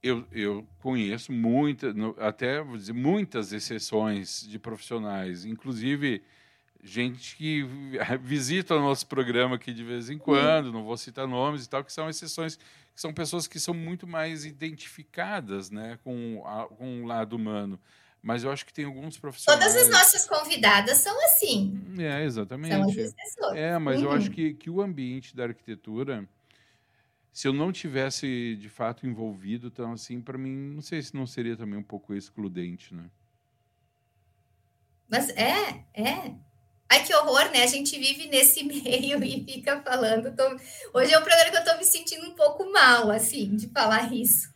Eu, 0.02 0.26
eu 0.32 0.66
conheço 0.80 1.30
muitas, 1.30 1.94
até 2.18 2.60
vou 2.60 2.76
dizer, 2.76 2.92
muitas 2.92 3.52
exceções 3.52 4.44
de 4.48 4.58
profissionais, 4.58 5.44
inclusive 5.44 6.20
gente 6.82 7.36
que 7.36 7.62
visita 8.20 8.74
o 8.74 8.80
nosso 8.80 9.06
programa 9.06 9.56
aqui 9.56 9.72
de 9.72 9.84
vez 9.84 10.10
em 10.10 10.18
quando, 10.18 10.66
uhum. 10.66 10.72
não 10.72 10.84
vou 10.84 10.96
citar 10.96 11.26
nomes 11.26 11.64
e 11.64 11.68
tal, 11.68 11.84
que 11.84 11.92
são 11.92 12.08
exceções, 12.08 12.56
que 12.56 13.00
são 13.00 13.14
pessoas 13.14 13.46
que 13.46 13.60
são 13.60 13.72
muito 13.72 14.06
mais 14.06 14.44
identificadas 14.44 15.70
né, 15.70 15.98
com, 16.02 16.42
a, 16.44 16.66
com 16.66 17.04
o 17.04 17.06
lado 17.06 17.36
humano. 17.36 17.80
Mas 18.20 18.44
eu 18.44 18.52
acho 18.52 18.64
que 18.64 18.72
tem 18.72 18.84
alguns 18.84 19.18
profissionais. 19.18 19.64
Todas 19.64 19.82
as 19.82 19.90
nossas 19.90 20.28
convidadas 20.28 20.98
são 20.98 21.16
assim. 21.24 21.76
É, 21.98 22.22
exatamente. 22.22 23.10
São 23.34 23.54
é, 23.54 23.76
mas 23.78 24.00
uhum. 24.00 24.06
eu 24.06 24.12
acho 24.12 24.30
que, 24.30 24.54
que 24.54 24.70
o 24.70 24.80
ambiente 24.80 25.34
da 25.34 25.44
arquitetura, 25.44 26.28
se 27.32 27.48
eu 27.48 27.52
não 27.52 27.72
tivesse 27.72 28.54
de 28.60 28.68
fato 28.68 29.08
envolvido, 29.08 29.66
então, 29.66 29.92
assim, 29.92 30.20
para 30.20 30.38
mim, 30.38 30.54
não 30.74 30.82
sei 30.82 31.02
se 31.02 31.16
não 31.16 31.26
seria 31.26 31.56
também 31.56 31.76
um 31.76 31.82
pouco 31.82 32.14
excludente, 32.14 32.94
né? 32.94 33.10
Mas 35.08 35.28
é, 35.30 35.84
é. 35.92 36.34
Ai, 36.92 37.04
que 37.04 37.14
horror, 37.14 37.50
né? 37.50 37.62
A 37.62 37.66
gente 37.66 37.98
vive 37.98 38.28
nesse 38.28 38.62
meio 38.68 39.24
e 39.24 39.42
fica 39.50 39.80
falando. 39.80 40.30
Tô... 40.36 40.44
Hoje 40.92 41.14
é 41.14 41.18
o 41.18 41.22
programa 41.22 41.50
que 41.50 41.56
eu 41.56 41.60
estou 41.60 41.78
me 41.78 41.84
sentindo 41.84 42.26
um 42.26 42.34
pouco 42.34 42.70
mal, 42.70 43.10
assim, 43.10 43.56
de 43.56 43.66
falar 43.68 44.12
isso. 44.12 44.52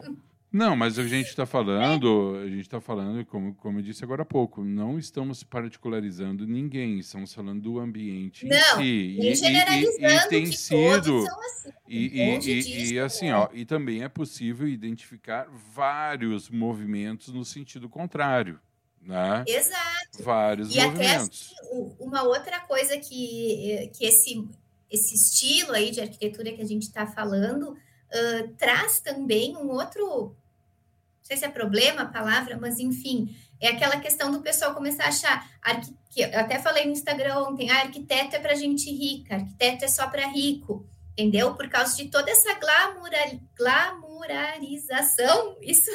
Não, 0.53 0.77
mas 0.77 0.99
a 0.99 1.07
gente 1.07 1.29
está 1.29 1.47
falando, 1.47 2.39
a 2.43 2.47
gente 2.47 2.61
está 2.61 2.79
falando, 2.79 3.25
como, 3.25 3.55
como 3.55 3.79
eu 3.79 3.83
disse 3.83 4.05
agora 4.05 4.23
há 4.23 4.27
pouco, 4.27 4.63
não 4.63 4.99
estamos 4.99 5.43
particularizando 5.43 6.47
ninguém, 6.47 6.99
estamos 6.99 7.33
falando 7.33 7.63
do 7.63 7.79
ambiente 7.79 8.47
não, 8.47 8.81
em 8.81 9.17
si. 9.17 9.19
E, 9.19 9.35
generalizando 9.35 10.15
e, 10.15 10.17
e, 10.17 10.29
tem 10.29 10.47
sido. 10.53 11.27
Assim, 11.27 11.73
e, 11.89 12.21
e, 12.21 12.93
e, 12.93 12.99
assim, 12.99 13.31
ó, 13.33 13.49
e 13.53 13.65
também 13.65 14.03
é 14.03 14.09
possível 14.09 14.69
identificar 14.69 15.47
vários 15.75 16.51
movimentos 16.51 17.33
no 17.33 17.45
sentido 17.47 17.89
contrário. 17.89 18.61
Né? 19.07 19.45
Exato. 19.47 20.21
Vários 20.21 20.75
e 20.75 20.81
movimentos. 20.81 21.55
até 21.55 21.67
assim, 21.71 21.95
uma 22.01 22.25
outra 22.25 22.59
coisa 22.61 22.99
que, 22.99 23.89
que 23.97 24.05
esse, 24.05 24.45
esse 24.91 25.15
estilo 25.15 25.73
aí 25.73 25.93
de 25.93 26.01
arquitetura 26.01 26.53
que 26.53 26.61
a 26.61 26.67
gente 26.67 26.83
está 26.83 27.07
falando 27.07 27.71
uh, 27.71 28.49
traz 28.59 28.99
também 28.99 29.57
um 29.57 29.71
outro, 29.71 30.05
não 30.05 30.35
sei 31.23 31.37
se 31.37 31.45
é 31.45 31.49
problema 31.49 32.03
a 32.03 32.07
palavra, 32.07 32.59
mas 32.61 32.81
enfim, 32.81 33.33
é 33.61 33.69
aquela 33.69 34.01
questão 34.01 34.33
do 34.33 34.43
pessoal 34.43 34.75
começar 34.75 35.05
a 35.05 35.09
achar, 35.09 35.49
que 36.11 36.23
eu 36.23 36.41
até 36.41 36.59
falei 36.59 36.85
no 36.85 36.93
Instagram 36.93 37.45
ontem, 37.45 37.71
ah, 37.71 37.83
arquiteto 37.83 38.35
é 38.35 38.41
para 38.41 38.57
gente 38.57 38.91
rica, 38.91 39.37
arquiteto 39.37 39.85
é 39.85 39.89
só 39.89 40.09
para 40.09 40.27
rico, 40.27 40.85
entendeu? 41.13 41.55
Por 41.55 41.69
causa 41.69 41.97
de 41.97 42.09
toda 42.09 42.29
essa 42.29 42.55
glamoura, 42.55 43.39
glamurarização, 43.55 45.57
isso 45.63 45.93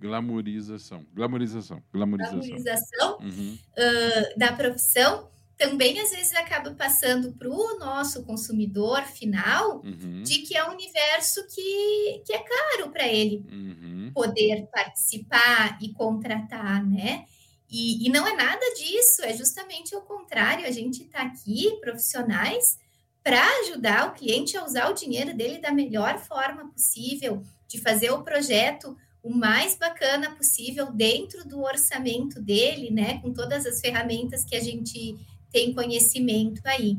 Glamorização. 0.00 1.04
Glamorização. 1.12 1.82
Glamorização, 1.92 2.40
Glamorização 2.40 3.18
uhum. 3.20 3.58
uh, 3.76 4.38
da 4.38 4.52
profissão 4.52 5.30
também 5.60 6.00
às 6.00 6.10
vezes 6.10 6.34
acaba 6.34 6.72
passando 6.72 7.34
para 7.34 7.50
o 7.50 7.78
nosso 7.78 8.24
consumidor 8.24 9.02
final 9.02 9.82
uhum. 9.84 10.22
de 10.22 10.38
que 10.38 10.56
é 10.56 10.66
um 10.66 10.72
universo 10.72 11.46
que, 11.54 12.22
que 12.24 12.32
é 12.32 12.38
caro 12.38 12.90
para 12.90 13.06
ele 13.06 13.44
uhum. 13.52 14.10
poder 14.14 14.66
participar 14.72 15.78
e 15.82 15.92
contratar, 15.92 16.82
né? 16.82 17.26
E, 17.68 18.06
e, 18.06 18.10
não 18.10 18.26
é 18.26 18.34
nada 18.34 18.64
disso, 18.74 19.22
é 19.22 19.36
justamente 19.36 19.94
o 19.94 20.00
contrário. 20.00 20.66
A 20.66 20.70
gente 20.72 21.02
está 21.02 21.22
aqui, 21.22 21.78
profissionais, 21.80 22.78
para 23.22 23.46
ajudar 23.60 24.08
o 24.08 24.12
cliente 24.12 24.56
a 24.56 24.64
usar 24.64 24.90
o 24.90 24.94
dinheiro 24.94 25.36
dele 25.36 25.58
da 25.58 25.70
melhor 25.70 26.18
forma 26.18 26.68
possível, 26.70 27.44
de 27.68 27.78
fazer 27.78 28.10
o 28.10 28.24
projeto 28.24 28.96
o 29.22 29.34
mais 29.34 29.76
bacana 29.76 30.30
possível 30.34 30.90
dentro 30.92 31.46
do 31.46 31.62
orçamento 31.62 32.40
dele, 32.40 32.90
né? 32.90 33.20
Com 33.20 33.32
todas 33.32 33.66
as 33.66 33.80
ferramentas 33.80 34.44
que 34.44 34.56
a 34.56 34.60
gente 34.60 35.16
tem 35.50 35.74
conhecimento 35.74 36.60
aí. 36.64 36.98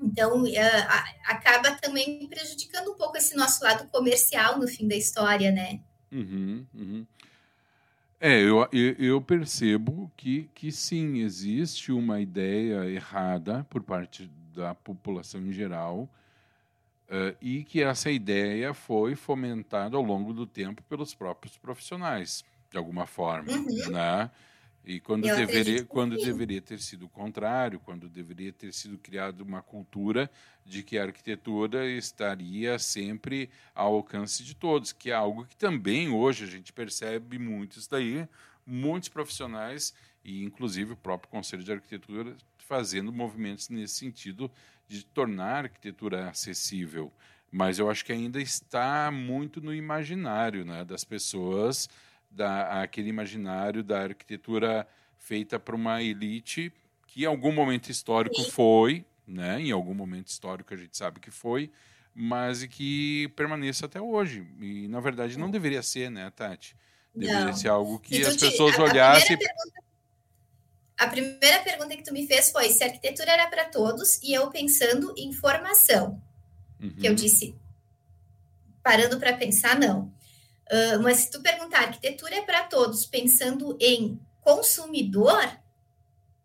Então, 0.00 0.42
uh, 0.42 0.48
acaba 1.24 1.72
também 1.72 2.26
prejudicando 2.26 2.92
um 2.92 2.96
pouco 2.96 3.16
esse 3.16 3.36
nosso 3.36 3.62
lado 3.62 3.88
comercial 3.88 4.58
no 4.58 4.66
fim 4.66 4.88
da 4.88 4.96
história, 4.96 5.50
né? 5.50 5.80
Uhum, 6.10 6.66
uhum. 6.74 7.06
É, 8.20 8.40
eu, 8.40 8.68
eu 8.72 9.20
percebo 9.20 10.10
que, 10.16 10.48
que 10.54 10.70
sim, 10.70 11.18
existe 11.22 11.90
uma 11.90 12.20
ideia 12.20 12.88
errada 12.88 13.66
por 13.68 13.82
parte 13.82 14.30
da 14.54 14.74
população 14.74 15.40
em 15.40 15.52
geral 15.52 16.08
Uh, 17.12 17.36
e 17.42 17.62
que 17.62 17.82
essa 17.82 18.10
ideia 18.10 18.72
foi 18.72 19.14
fomentada 19.14 19.98
ao 19.98 20.02
longo 20.02 20.32
do 20.32 20.46
tempo 20.46 20.82
pelos 20.84 21.14
próprios 21.14 21.58
profissionais, 21.58 22.42
de 22.70 22.78
alguma 22.78 23.06
forma, 23.06 23.52
uhum. 23.52 23.90
né? 23.90 24.30
E 24.82 24.98
quando, 24.98 25.24
deveria, 25.24 25.84
quando 25.84 26.16
deveria 26.16 26.60
ter 26.60 26.80
sido 26.80 27.04
o 27.04 27.08
contrário, 27.10 27.78
quando 27.80 28.08
deveria 28.08 28.50
ter 28.50 28.72
sido 28.72 28.96
criada 28.96 29.42
uma 29.42 29.60
cultura 29.60 30.28
de 30.64 30.82
que 30.82 30.98
a 30.98 31.04
arquitetura 31.04 31.86
estaria 31.86 32.78
sempre 32.78 33.50
ao 33.74 33.94
alcance 33.94 34.42
de 34.42 34.56
todos, 34.56 34.90
que 34.90 35.10
é 35.10 35.14
algo 35.14 35.44
que 35.44 35.56
também 35.56 36.08
hoje 36.08 36.44
a 36.44 36.48
gente 36.48 36.72
percebe 36.72 37.38
muito 37.38 37.78
isso 37.78 37.90
daí, 37.90 38.26
muitos 38.66 39.10
profissionais 39.10 39.94
e 40.24 40.42
inclusive 40.42 40.94
o 40.94 40.96
próprio 40.96 41.30
Conselho 41.30 41.62
de 41.62 41.72
Arquitetura 41.72 42.34
fazendo 42.56 43.12
movimentos 43.12 43.68
nesse 43.68 43.96
sentido 43.96 44.50
de 44.88 45.04
tornar 45.04 45.54
a 45.54 45.58
arquitetura 45.58 46.28
acessível. 46.28 47.12
Mas 47.50 47.78
eu 47.78 47.90
acho 47.90 48.04
que 48.04 48.12
ainda 48.12 48.40
está 48.40 49.10
muito 49.10 49.60
no 49.60 49.74
imaginário 49.74 50.64
né, 50.64 50.84
das 50.84 51.04
pessoas, 51.04 51.88
da, 52.30 52.82
aquele 52.82 53.08
imaginário 53.08 53.82
da 53.82 54.02
arquitetura 54.02 54.86
feita 55.18 55.58
por 55.60 55.74
uma 55.74 56.02
elite 56.02 56.72
que 57.06 57.24
em 57.24 57.26
algum 57.26 57.52
momento 57.52 57.90
histórico 57.90 58.42
foi, 58.50 59.04
né, 59.26 59.60
em 59.60 59.70
algum 59.70 59.92
momento 59.92 60.28
histórico 60.28 60.72
a 60.72 60.76
gente 60.76 60.96
sabe 60.96 61.20
que 61.20 61.30
foi, 61.30 61.70
mas 62.14 62.64
que 62.64 63.28
permaneça 63.36 63.86
até 63.86 64.00
hoje. 64.00 64.46
E, 64.60 64.88
na 64.88 65.00
verdade, 65.00 65.38
não 65.38 65.50
deveria 65.50 65.82
ser, 65.82 66.10
né, 66.10 66.30
Tati? 66.30 66.74
Deveria 67.14 67.46
não. 67.46 67.54
ser 67.54 67.68
algo 67.68 67.98
que 67.98 68.22
as 68.22 68.36
pessoas 68.36 68.74
te, 68.74 68.80
a, 68.80 68.84
olhassem... 68.84 69.38
A 71.02 71.08
primeira 71.08 71.58
pergunta 71.64 71.96
que 71.96 72.04
tu 72.04 72.12
me 72.12 72.28
fez 72.28 72.50
foi 72.52 72.70
se 72.70 72.84
arquitetura 72.84 73.32
era 73.32 73.48
para 73.48 73.64
todos 73.64 74.22
e 74.22 74.32
eu 74.32 74.48
pensando 74.50 75.12
em 75.18 75.32
formação. 75.32 76.22
Uhum. 76.80 76.94
Que 76.94 77.08
eu 77.08 77.10
uhum. 77.10 77.16
disse, 77.16 77.56
parando 78.84 79.18
para 79.18 79.36
pensar, 79.36 79.76
não. 79.76 80.12
Uh, 80.70 81.02
mas 81.02 81.18
se 81.18 81.30
tu 81.32 81.42
perguntar, 81.42 81.80
arquitetura 81.80 82.36
é 82.36 82.42
para 82.42 82.62
todos, 82.62 83.04
pensando 83.04 83.76
em 83.80 84.16
consumidor, 84.42 85.42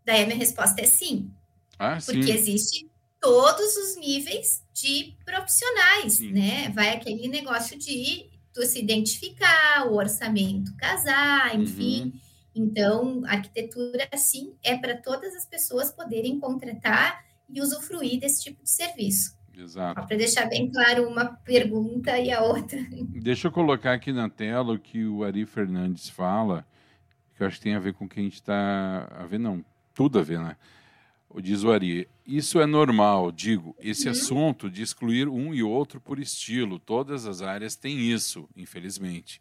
daí 0.03 0.23
a 0.23 0.25
minha 0.25 0.39
resposta 0.39 0.81
é 0.81 0.85
sim. 0.85 1.29
Ah, 1.77 1.99
porque 2.03 2.23
sim. 2.23 2.31
existe 2.31 2.89
todos 3.21 3.77
os 3.77 3.95
níveis 3.95 4.63
de 4.73 5.13
profissionais, 5.23 6.13
sim. 6.13 6.31
né? 6.31 6.69
Vai 6.69 6.95
aquele 6.95 7.27
negócio 7.27 7.77
de 7.77 8.27
tu 8.51 8.65
se 8.65 8.79
identificar, 8.79 9.85
o 9.85 9.95
orçamento 9.95 10.75
casar, 10.77 11.53
enfim. 11.53 12.05
Uhum. 12.05 12.26
Então, 12.57 13.23
arquitetura, 13.25 14.09
sim, 14.15 14.55
é 14.63 14.75
para 14.75 14.97
todas 14.97 15.35
as 15.35 15.45
pessoas 15.45 15.91
poderem 15.91 16.39
contratar 16.39 17.23
e 17.47 17.61
usufruir 17.61 18.19
desse 18.19 18.43
tipo 18.43 18.63
de 18.63 18.69
serviço. 18.69 19.37
Exato. 19.55 20.05
Para 20.07 20.17
deixar 20.17 20.47
bem 20.47 20.71
claro 20.71 21.07
uma 21.07 21.25
pergunta 21.25 22.17
e 22.17 22.31
a 22.31 22.41
outra. 22.41 22.79
Deixa 23.21 23.47
eu 23.47 23.51
colocar 23.51 23.93
aqui 23.93 24.11
na 24.11 24.29
tela 24.29 24.73
o 24.73 24.79
que 24.79 25.05
o 25.05 25.23
Ari 25.23 25.45
Fernandes 25.45 26.09
fala, 26.09 26.65
que 27.35 27.43
eu 27.43 27.47
acho 27.47 27.57
que 27.57 27.63
tem 27.63 27.75
a 27.75 27.79
ver 27.79 27.93
com 27.93 28.05
o 28.05 28.09
que 28.09 28.19
a 28.19 28.23
gente 28.23 28.35
está 28.35 29.07
a 29.19 29.25
ver, 29.25 29.39
não, 29.39 29.63
tudo 29.93 30.19
a 30.19 30.23
ver, 30.23 30.39
né? 30.39 30.55
Diz 31.41 31.63
o 31.63 31.71
Ari, 31.71 32.07
isso 32.25 32.59
é 32.59 32.65
normal, 32.65 33.31
digo, 33.31 33.75
esse 33.79 34.05
uhum. 34.05 34.11
assunto 34.11 34.69
de 34.69 34.81
excluir 34.81 35.27
um 35.27 35.53
e 35.53 35.61
outro 35.61 36.01
por 36.01 36.17
estilo, 36.17 36.79
todas 36.79 37.27
as 37.27 37.41
áreas 37.41 37.75
têm 37.75 38.11
isso, 38.11 38.49
infelizmente 38.55 39.39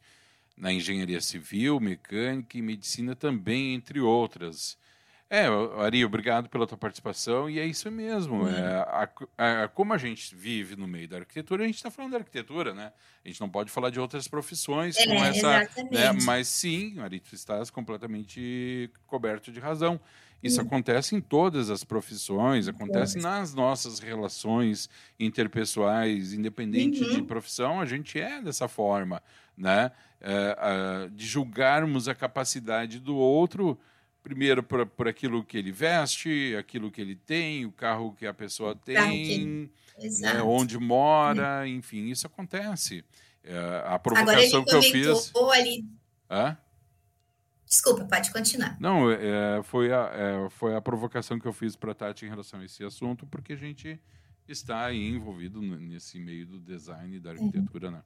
na 0.57 0.73
engenharia 0.73 1.21
civil, 1.21 1.79
mecânica 1.79 2.57
e 2.57 2.62
medicina 2.62 3.14
também, 3.14 3.75
entre 3.75 4.01
outras. 4.01 4.79
É, 5.29 5.47
Ari, 5.83 6.05
obrigado 6.05 6.49
pela 6.49 6.69
tua 6.69 6.79
participação, 6.79 7.51
e 7.51 7.59
é 7.59 7.66
isso 7.66 7.90
mesmo. 7.90 8.45
Uhum. 8.45 8.49
É, 8.49 8.77
a, 8.77 9.09
a, 9.64 9.69
como 9.69 9.92
a 9.92 9.99
gente 9.99 10.35
vive 10.37 10.77
no 10.77 10.87
meio 10.87 11.09
da 11.09 11.19
arquitetura, 11.19 11.64
a 11.64 11.66
gente 11.66 11.77
está 11.77 11.90
falando 11.90 12.12
da 12.12 12.19
arquitetura, 12.19 12.73
né? 12.73 12.92
A 13.25 13.29
gente 13.29 13.40
não 13.40 13.49
pode 13.49 13.71
falar 13.71 13.90
de 13.90 13.99
outras 13.99 14.29
profissões 14.29 14.97
é, 14.97 15.05
com 15.05 15.25
essa. 15.25 15.59
Né? 15.90 16.12
Mas 16.23 16.47
sim, 16.47 17.01
Ari, 17.01 17.19
tu 17.19 17.35
estás 17.35 17.71
completamente 17.71 18.88
coberto 19.05 19.51
de 19.51 19.59
razão. 19.59 20.01
Isso 20.40 20.61
uhum. 20.61 20.66
acontece 20.66 21.16
em 21.16 21.21
todas 21.21 21.71
as 21.71 21.83
profissões, 21.83 22.69
acontece 22.69 23.19
nas 23.19 23.53
nossas 23.53 23.99
relações 23.99 24.88
interpessoais, 25.19 26.35
independente 26.35 27.03
uhum. 27.03 27.14
de 27.14 27.23
profissão, 27.23 27.81
a 27.81 27.87
gente 27.87 28.21
é 28.21 28.40
dessa 28.40 28.69
forma, 28.69 29.21
né? 29.57 29.90
É, 30.20 30.57
é, 30.59 31.09
de 31.11 31.26
julgarmos 31.26 32.09
a 32.09 32.14
capacidade 32.14 32.98
do 32.98 33.16
outro, 33.16 33.79
primeiro 34.22 34.62
por, 34.62 34.85
por 34.87 35.07
aquilo 35.07 35.44
que 35.44 35.57
ele 35.57 35.70
veste, 35.70 36.57
aquilo 36.59 36.90
que 36.90 37.00
ele 37.00 37.14
tem, 37.14 37.64
o 37.64 37.70
carro 37.70 38.12
que 38.12 38.26
a 38.26 38.35
pessoa 38.35 38.74
tem, 38.74 39.70
né, 40.20 40.42
onde 40.42 40.79
mora, 40.79 41.68
enfim, 41.68 42.07
isso 42.07 42.26
acontece. 42.26 43.05
É, 43.44 43.85
a 43.87 43.98
provocação 43.98 44.64
que 44.64 44.74
eu 44.74 44.83
fiz. 44.83 45.33
Ali... 45.55 45.87
Hã? 46.29 46.57
Desculpa, 47.64 48.05
pode 48.05 48.33
continuar. 48.33 48.76
Não, 48.81 49.11
é, 49.11 49.62
foi, 49.62 49.92
a, 49.92 50.11
é, 50.12 50.50
foi 50.50 50.74
a 50.74 50.81
provocação 50.81 51.38
que 51.38 51.46
eu 51.46 51.52
fiz 51.52 51.76
para 51.76 51.92
a 51.92 51.94
Tati 51.94 52.24
em 52.24 52.29
relação 52.29 52.61
a 52.61 52.64
esse 52.64 52.83
assunto, 52.85 53.26
porque 53.26 53.52
a 53.52 53.57
gente 53.57 54.00
está 54.48 54.87
aí 54.87 55.09
envolvido 55.09 55.61
nesse 55.61 56.18
meio 56.18 56.46
do 56.46 56.61
design 56.61 57.16
e 57.16 57.20
da 57.20 57.31
uhum. 57.31 57.37
arquitetura, 57.37 57.88
uhum. 57.88 57.94
né? 57.94 58.02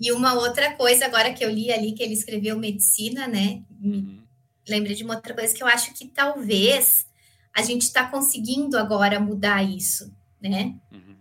E 0.00 0.12
uma 0.12 0.34
outra 0.34 0.74
coisa, 0.74 1.06
agora 1.06 1.32
que 1.32 1.44
eu 1.44 1.50
li 1.50 1.72
ali 1.72 1.92
que 1.92 2.02
ele 2.02 2.14
escreveu 2.14 2.56
medicina, 2.56 3.26
né? 3.26 3.62
Uhum. 3.82 4.22
Lembrei 4.68 4.94
de 4.94 5.02
uma 5.02 5.16
outra 5.16 5.34
coisa 5.34 5.54
que 5.54 5.62
eu 5.62 5.66
acho 5.66 5.92
que 5.92 6.06
talvez 6.06 7.06
a 7.54 7.62
gente 7.62 7.82
está 7.82 8.06
conseguindo 8.06 8.78
agora 8.78 9.18
mudar 9.18 9.62
isso, 9.62 10.14
né? 10.40 10.76
Uhum. 10.92 11.16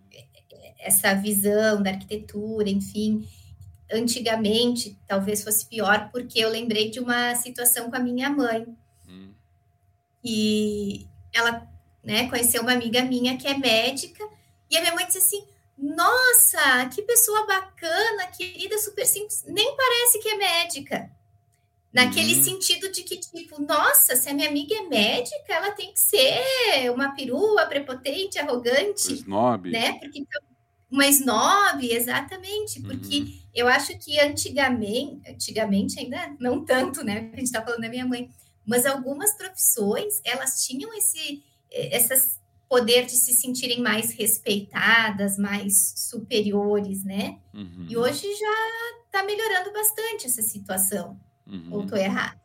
Essa 0.79 1.15
visão 1.15 1.81
da 1.81 1.89
arquitetura, 1.89 2.69
enfim. 2.69 3.27
Antigamente, 3.91 4.95
talvez 5.07 5.43
fosse 5.43 5.65
pior, 5.65 6.09
porque 6.11 6.39
eu 6.39 6.49
lembrei 6.49 6.91
de 6.91 6.99
uma 6.99 7.33
situação 7.35 7.89
com 7.89 7.95
a 7.95 7.99
minha 7.99 8.29
mãe. 8.29 8.67
Uhum. 9.07 9.31
E 10.23 11.07
ela 11.33 11.67
né, 12.03 12.29
conheceu 12.29 12.61
uma 12.61 12.73
amiga 12.73 13.01
minha 13.01 13.37
que 13.37 13.47
é 13.47 13.57
médica, 13.57 14.23
e 14.69 14.77
a 14.77 14.81
minha 14.81 14.93
mãe 14.93 15.05
disse 15.07 15.17
assim: 15.17 15.43
nossa, 15.77 16.87
que 16.93 17.03
pessoa 17.03 17.45
bacana, 17.45 18.27
querida, 18.27 18.77
super 18.79 19.05
simples. 19.05 19.43
Nem 19.47 19.75
parece 19.75 20.19
que 20.19 20.29
é 20.29 20.35
médica. 20.35 21.11
Naquele 21.93 22.35
uhum. 22.35 22.43
sentido 22.43 22.91
de 22.91 23.03
que, 23.03 23.17
tipo, 23.17 23.61
nossa, 23.61 24.15
se 24.15 24.29
a 24.29 24.33
minha 24.33 24.49
amiga 24.49 24.75
é 24.75 24.81
médica, 24.81 25.53
ela 25.53 25.71
tem 25.71 25.93
que 25.93 25.99
ser 25.99 26.91
uma 26.91 27.15
perua, 27.15 27.65
prepotente, 27.65 28.39
arrogante. 28.39 29.13
Snob. 29.13 29.69
Né? 29.69 29.93
Porque, 29.99 30.25
uma 30.89 31.07
snob, 31.07 31.91
exatamente. 31.91 32.81
Porque 32.81 33.19
uhum. 33.19 33.39
eu 33.53 33.67
acho 33.67 33.97
que 33.99 34.19
antigamente, 34.19 35.21
antigamente 35.29 35.99
ainda 35.99 36.35
não 36.39 36.65
tanto, 36.65 37.03
né? 37.03 37.29
A 37.33 37.35
gente 37.35 37.43
está 37.43 37.61
falando 37.61 37.81
da 37.81 37.89
minha 37.89 38.05
mãe, 38.05 38.29
mas 38.65 38.85
algumas 38.85 39.33
profissões, 39.37 40.21
elas 40.23 40.65
tinham 40.65 40.93
esse, 40.93 41.43
essas 41.71 42.39
poder 42.67 43.05
de 43.05 43.13
se 43.13 43.33
sentirem 43.33 43.81
mais 43.81 44.11
respeitadas, 44.11 45.37
mais 45.37 45.93
superiores, 45.95 47.03
né? 47.03 47.39
Uhum. 47.53 47.87
E 47.89 47.97
hoje 47.97 48.21
já 48.21 49.05
está 49.05 49.23
melhorando 49.23 49.71
bastante 49.71 50.25
essa 50.25 50.41
situação. 50.41 51.19
Uhum. 51.45 51.67
Ou 51.71 51.83
estou 51.83 51.97
errado? 51.97 52.39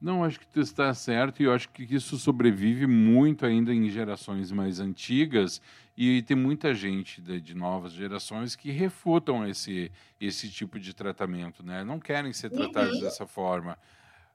Não, 0.00 0.22
acho 0.22 0.38
que 0.38 0.46
tu 0.46 0.60
está 0.60 0.92
certo 0.92 1.40
e 1.40 1.46
eu 1.46 1.52
acho 1.54 1.70
que 1.70 1.82
isso 1.82 2.18
sobrevive 2.18 2.86
muito 2.86 3.46
ainda 3.46 3.72
em 3.72 3.88
gerações 3.88 4.52
mais 4.52 4.78
antigas 4.78 5.62
e 5.96 6.20
tem 6.22 6.36
muita 6.36 6.74
gente 6.74 7.22
de, 7.22 7.40
de 7.40 7.54
novas 7.54 7.92
gerações 7.92 8.54
que 8.54 8.70
refutam 8.70 9.48
esse, 9.48 9.90
esse 10.20 10.50
tipo 10.50 10.78
de 10.78 10.92
tratamento, 10.92 11.62
né? 11.62 11.82
Não 11.82 11.98
querem 11.98 12.34
ser 12.34 12.50
tratados 12.50 12.96
uhum. 12.96 13.00
dessa 13.00 13.26
forma 13.26 13.78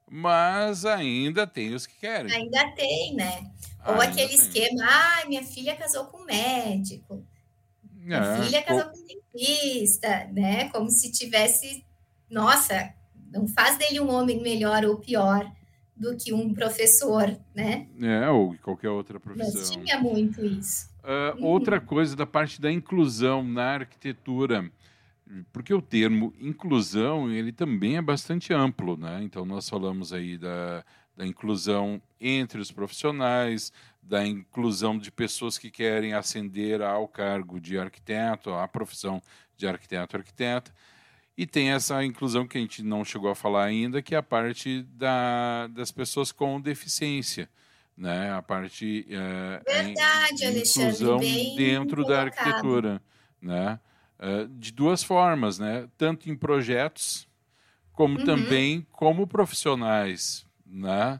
mas 0.10 0.86
ainda 0.86 1.45
tem 1.45 1.74
os 1.74 1.86
que 1.86 2.00
querem. 2.00 2.32
Ainda 2.32 2.72
tem, 2.72 3.15
né? 3.15 3.52
Ou 3.86 3.93
ainda 3.93 4.06
aquele 4.06 4.30
tem. 4.30 4.38
esquema, 4.38 4.84
ah, 4.84 5.26
minha 5.28 5.43
filha 5.43 5.76
casou 5.76 6.06
com 6.06 6.22
um 6.22 6.26
médico, 6.26 7.24
minha 7.93 8.19
é, 8.19 8.43
filha 8.43 8.62
casou 8.63 8.86
com 8.86 8.98
um 8.98 9.06
dentista, 9.06 10.28
né? 10.34 10.69
Como 10.69 10.89
se 10.89 11.12
tivesse, 11.12 11.86
nossa, 12.30 12.93
não 13.32 13.48
faz 13.48 13.78
dele 13.78 14.00
um 14.00 14.10
homem 14.10 14.41
melhor 14.41 14.84
ou 14.86 14.98
pior 14.98 15.50
do 15.95 16.15
que 16.15 16.34
um 16.34 16.54
professor, 16.54 17.38
né? 17.54 17.88
É, 18.02 18.30
ou 18.30 18.56
qualquer 18.63 18.89
outra 18.89 19.19
profissão. 19.19 19.54
Mas 19.54 19.69
tinha 19.69 20.00
muito 20.00 20.43
isso. 20.43 20.89
Uh, 21.04 21.38
uhum. 21.38 21.45
Outra 21.45 21.80
coisa 21.80 22.15
da 22.15 22.26
parte 22.26 22.62
da 22.62 22.72
inclusão 22.72 23.43
na 23.43 23.76
arquitetura 23.76 24.72
porque 25.52 25.74
o 25.74 25.82
termo 25.82 26.34
inclusão 26.39 27.32
ele 27.32 27.52
também 27.52 27.98
é 27.98 28.02
bastante 28.02 28.54
amplo, 28.54 28.98
né? 28.98 29.22
Então 29.24 29.46
nós 29.46 29.70
falamos 29.70 30.12
aí 30.12 30.38
da, 30.38 30.84
da 31.15 31.26
inclusão 31.26 32.02
entre 32.20 32.60
os 32.60 32.72
profissionais, 32.72 33.72
da 34.02 34.26
inclusão 34.26 34.98
de 34.98 35.12
pessoas 35.12 35.58
que 35.58 35.70
querem 35.70 36.13
ascender 36.13 36.82
ao 36.82 37.08
cargo 37.08 37.60
de 37.60 37.78
arquiteto, 37.78 38.52
à 38.52 38.68
profissão 38.68 39.22
de 39.56 39.68
arquiteto 39.68 40.18
arquiteta, 40.18 40.74
e 41.38 41.46
tem 41.46 41.72
essa 41.72 42.04
inclusão 42.04 42.48
que 42.48 42.58
a 42.58 42.62
gente 42.62 42.82
não 42.84 43.06
chegou 43.06 43.30
a 43.30 43.36
falar 43.36 43.65
ainda, 43.65 44.02
que 44.02 44.15
é 44.15 44.18
a 44.18 44.24
parte 44.24 44.84
da, 44.84 45.68
das 45.68 45.92
pessoas 45.92 46.32
com 46.32 46.60
deficiência, 46.60 47.48
né? 47.96 48.32
A 48.32 48.42
parte 48.42 49.06
é, 49.10 49.62
Verdade, 49.84 50.46
inclusão 50.46 51.18
Alexandre, 51.18 51.56
dentro 51.56 52.04
colocado. 52.04 52.15
da 52.15 52.22
arquitetura 52.22 53.02
né? 53.42 53.80
Uh, 54.19 54.47
de 54.49 54.73
duas 54.73 55.01
formas, 55.01 55.58
né? 55.60 55.88
Tanto 55.97 56.29
em 56.29 56.36
projetos 56.36 57.27
como 57.93 58.19
uhum. 58.19 58.25
também 58.25 58.86
como 58.91 59.25
profissionais, 59.25 60.45
né? 60.65 61.19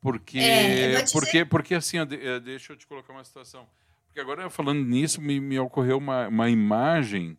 Porque, 0.00 0.38
é, 0.38 1.04
porque, 1.12 1.44
porque 1.44 1.74
assim, 1.74 1.96
deixa 2.42 2.72
eu 2.72 2.76
te 2.76 2.86
colocar 2.86 3.12
uma 3.12 3.24
situação. 3.24 3.66
Porque 4.06 4.20
agora 4.20 4.48
falando 4.50 4.84
nisso, 4.84 5.20
me, 5.20 5.40
me 5.40 5.58
ocorreu 5.58 5.98
uma, 5.98 6.28
uma 6.28 6.50
imagem 6.50 7.38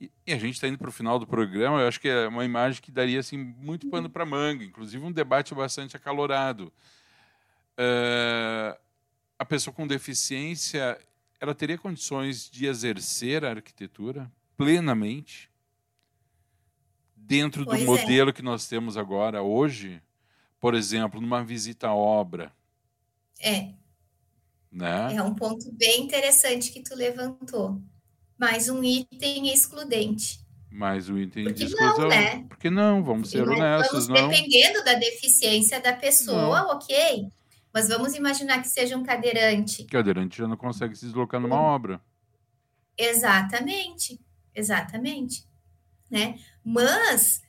e, 0.00 0.10
e 0.26 0.32
a 0.32 0.38
gente 0.38 0.54
está 0.54 0.68
indo 0.68 0.78
para 0.78 0.88
o 0.88 0.92
final 0.92 1.18
do 1.18 1.26
programa. 1.26 1.80
Eu 1.80 1.88
acho 1.88 2.00
que 2.00 2.08
é 2.08 2.28
uma 2.28 2.44
imagem 2.44 2.80
que 2.80 2.90
daria 2.90 3.18
assim 3.18 3.36
muito 3.36 3.88
pano 3.88 4.08
para 4.08 4.24
manga, 4.24 4.64
inclusive 4.64 5.04
um 5.04 5.10
debate 5.10 5.54
bastante 5.54 5.96
acalorado. 5.96 6.72
Uh, 7.78 8.78
a 9.38 9.44
pessoa 9.44 9.74
com 9.74 9.86
deficiência 9.86 10.98
ela 11.40 11.54
teria 11.54 11.78
condições 11.78 12.50
de 12.50 12.66
exercer 12.66 13.44
a 13.44 13.50
arquitetura 13.50 14.30
plenamente 14.56 15.50
dentro 17.16 17.64
pois 17.64 17.78
do 17.78 17.84
é. 17.84 17.86
modelo 17.86 18.32
que 18.32 18.42
nós 18.42 18.66
temos 18.66 18.96
agora 18.96 19.42
hoje, 19.42 20.02
por 20.58 20.74
exemplo, 20.74 21.20
numa 21.20 21.44
visita 21.44 21.88
à 21.88 21.94
obra. 21.94 22.52
É. 23.40 23.72
Né? 24.70 25.14
É 25.14 25.22
um 25.22 25.34
ponto 25.34 25.70
bem 25.72 26.02
interessante 26.02 26.72
que 26.72 26.82
tu 26.82 26.94
levantou. 26.94 27.80
Mais 28.38 28.68
um 28.68 28.82
item 28.82 29.52
excludente. 29.52 30.40
Mais 30.70 31.08
um 31.08 31.18
item 31.18 31.44
Porque 31.44 31.64
de 31.64 31.72
exclusão. 31.72 31.98
Não, 31.98 32.08
né? 32.08 32.44
Porque 32.48 32.70
não, 32.70 33.02
vamos 33.02 33.30
ser 33.30 33.48
honestos, 33.48 34.06
vamos, 34.06 34.22
não. 34.22 34.28
Dependendo 34.28 34.84
da 34.84 34.94
deficiência 34.94 35.80
da 35.80 35.92
pessoa, 35.92 36.62
não. 36.62 36.70
ok. 36.76 37.30
Mas 37.72 37.88
vamos 37.88 38.14
imaginar 38.14 38.60
que 38.62 38.68
seja 38.68 38.96
um 38.96 39.02
cadeirante. 39.02 39.84
Cadeirante 39.84 40.38
já 40.38 40.48
não 40.48 40.56
consegue 40.56 40.96
se 40.96 41.04
deslocar 41.04 41.40
numa 41.40 41.60
obra. 41.60 42.00
Exatamente, 42.96 44.20
exatamente. 44.54 45.46
Né? 46.10 46.38
Mas 46.64 47.42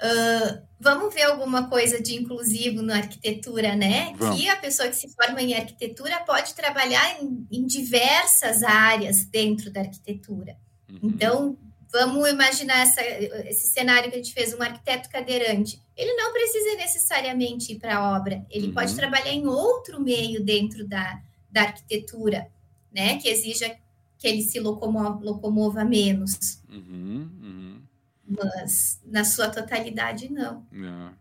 uh, 0.00 0.62
vamos 0.80 1.12
ver 1.12 1.24
alguma 1.24 1.68
coisa 1.68 2.00
de 2.00 2.14
inclusivo 2.14 2.80
na 2.82 2.96
arquitetura, 2.96 3.74
né? 3.74 4.14
Vamos. 4.16 4.40
Que 4.40 4.48
a 4.48 4.56
pessoa 4.56 4.88
que 4.88 4.96
se 4.96 5.12
forma 5.12 5.42
em 5.42 5.54
arquitetura 5.54 6.20
pode 6.20 6.54
trabalhar 6.54 7.20
em, 7.20 7.46
em 7.50 7.66
diversas 7.66 8.62
áreas 8.62 9.24
dentro 9.24 9.70
da 9.72 9.80
arquitetura. 9.80 10.56
Uhum. 10.88 10.98
Então, 11.02 11.58
vamos 11.94 12.28
imaginar 12.28 12.80
essa, 12.80 13.00
esse 13.48 13.68
cenário 13.68 14.10
que 14.10 14.16
a 14.16 14.22
gente 14.22 14.34
fez, 14.34 14.52
um 14.52 14.62
arquiteto 14.62 15.08
cadeirante 15.08 15.80
ele 15.96 16.12
não 16.14 16.32
precisa 16.32 16.76
necessariamente 16.76 17.72
ir 17.72 17.78
para 17.78 17.96
a 17.96 18.16
obra, 18.16 18.44
ele 18.50 18.68
uhum. 18.68 18.74
pode 18.74 18.94
trabalhar 18.96 19.32
em 19.32 19.46
outro 19.46 20.00
meio 20.00 20.44
dentro 20.44 20.86
da, 20.86 21.20
da 21.50 21.62
arquitetura, 21.62 22.48
né? 22.92 23.18
Que 23.18 23.28
exija 23.28 23.76
que 24.18 24.26
ele 24.26 24.42
se 24.42 24.58
locomova, 24.58 25.24
locomova 25.24 25.84
menos. 25.84 26.60
Uhum, 26.68 27.30
uhum. 27.42 27.82
Mas 28.26 29.00
na 29.04 29.24
sua 29.24 29.48
totalidade, 29.48 30.32
não. 30.32 30.66
É. 30.72 31.14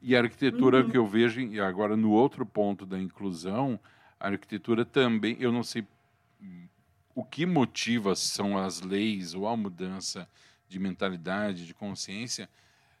E 0.00 0.16
a 0.16 0.20
arquitetura 0.20 0.82
uhum. 0.82 0.90
que 0.90 0.96
eu 0.96 1.06
vejo, 1.06 1.40
e 1.40 1.60
agora 1.60 1.96
no 1.96 2.10
outro 2.10 2.46
ponto 2.46 2.86
da 2.86 2.98
inclusão, 2.98 3.78
a 4.18 4.28
arquitetura 4.28 4.84
também, 4.84 5.36
eu 5.38 5.52
não 5.52 5.62
sei 5.62 5.86
o 7.14 7.24
que 7.24 7.44
motiva 7.44 8.14
são 8.14 8.56
as 8.56 8.80
leis 8.80 9.34
ou 9.34 9.46
a 9.46 9.56
mudança 9.56 10.28
de 10.68 10.78
mentalidade, 10.78 11.66
de 11.66 11.74
consciência, 11.74 12.48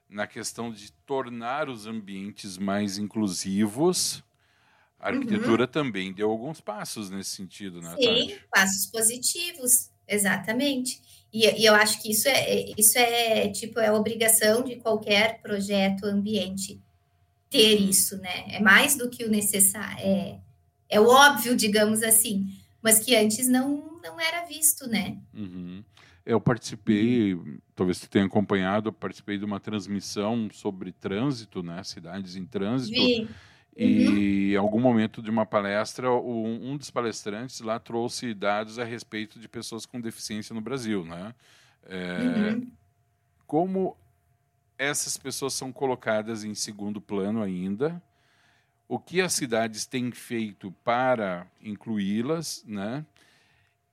na 0.08 0.26
questão 0.26 0.70
de 0.70 0.92
tornar 1.06 1.68
os 1.68 1.86
ambientes 1.86 2.58
mais 2.58 2.98
inclusivos. 2.98 4.22
A 5.00 5.08
uhum. 5.08 5.16
arquitetura 5.16 5.64
uhum. 5.64 5.70
também 5.70 6.12
deu 6.12 6.30
alguns 6.30 6.60
passos 6.60 7.10
nesse 7.10 7.30
sentido, 7.30 7.80
né? 7.80 7.96
Sim, 7.98 8.28
Tati? 8.28 8.44
passos 8.50 8.86
positivos, 8.86 9.90
exatamente. 10.06 11.00
E, 11.32 11.46
e, 11.46 11.64
eu 11.64 11.74
acho 11.74 12.00
que 12.02 12.10
isso 12.10 12.28
é, 12.28 12.72
isso 12.76 12.98
é 12.98 13.48
tipo 13.48 13.80
é 13.80 13.90
obrigação 13.90 14.62
de 14.62 14.76
qualquer 14.76 15.40
projeto 15.40 16.04
ambiente 16.04 16.78
ter 17.48 17.80
uhum. 17.80 17.88
isso, 17.88 18.18
né? 18.18 18.44
É 18.48 18.60
mais 18.60 18.96
do 18.96 19.08
que 19.08 19.24
o 19.24 19.30
necessário, 19.30 19.98
é, 20.04 20.38
é 20.90 21.00
o 21.00 21.06
óbvio, 21.06 21.56
digamos 21.56 22.02
assim, 22.02 22.46
mas 22.82 22.98
que 22.98 23.14
antes 23.14 23.48
não, 23.48 23.98
não 24.02 24.20
era 24.20 24.44
visto, 24.44 24.88
né? 24.88 25.18
Uhum. 25.32 25.82
Eu 26.24 26.40
participei, 26.40 27.38
talvez 27.74 27.98
você 27.98 28.06
tenha 28.06 28.24
acompanhado, 28.24 28.88
eu 28.88 28.92
participei 28.92 29.38
de 29.38 29.44
uma 29.44 29.58
transmissão 29.58 30.48
sobre 30.52 30.92
trânsito, 30.92 31.62
né? 31.62 31.82
Cidades 31.82 32.36
em 32.36 32.46
trânsito. 32.46 33.00
Uhum. 33.00 33.28
E 33.76 34.52
em 34.52 34.56
algum 34.56 34.80
momento 34.80 35.22
de 35.22 35.30
uma 35.30 35.46
palestra, 35.46 36.12
um 36.12 36.76
dos 36.76 36.90
palestrantes 36.90 37.60
lá 37.60 37.78
trouxe 37.78 38.34
dados 38.34 38.78
a 38.78 38.84
respeito 38.84 39.40
de 39.40 39.48
pessoas 39.48 39.86
com 39.86 40.00
deficiência 40.00 40.54
no 40.54 40.60
Brasil, 40.60 41.04
né? 41.04 41.34
É, 41.86 42.52
uhum. 42.52 42.70
Como 43.46 43.96
essas 44.78 45.16
pessoas 45.16 45.54
são 45.54 45.72
colocadas 45.72 46.44
em 46.44 46.54
segundo 46.54 47.00
plano 47.00 47.42
ainda? 47.42 48.02
O 48.92 48.98
que 48.98 49.22
as 49.22 49.32
cidades 49.32 49.86
têm 49.86 50.12
feito 50.12 50.70
para 50.84 51.46
incluí-las, 51.62 52.62
né? 52.68 53.06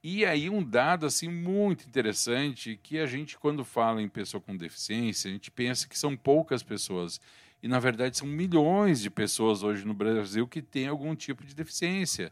E 0.04 0.26
aí 0.26 0.50
um 0.50 0.62
dado 0.62 1.06
assim 1.06 1.30
muito 1.30 1.88
interessante 1.88 2.78
que 2.84 3.00
a 3.00 3.06
gente 3.06 3.40
quando 3.40 3.64
fala 3.64 4.02
em 4.02 4.10
pessoa 4.10 4.42
com 4.42 4.58
deficiência, 4.58 5.30
a 5.30 5.32
gente 5.32 5.50
pensa 5.50 5.88
que 5.88 5.98
são 5.98 6.18
poucas 6.18 6.62
pessoas 6.62 7.22
e 7.64 7.68
na 7.70 7.80
verdade 7.80 8.18
são 8.18 8.28
milhões 8.28 9.00
de 9.00 9.10
pessoas 9.10 9.64
hoje 9.64 9.86
no 9.86 9.94
Brasil 9.94 10.46
que 10.46 10.62
têm 10.62 10.90
algum 10.90 11.16
tipo 11.16 11.46
de 11.46 11.56
deficiência 11.56 12.30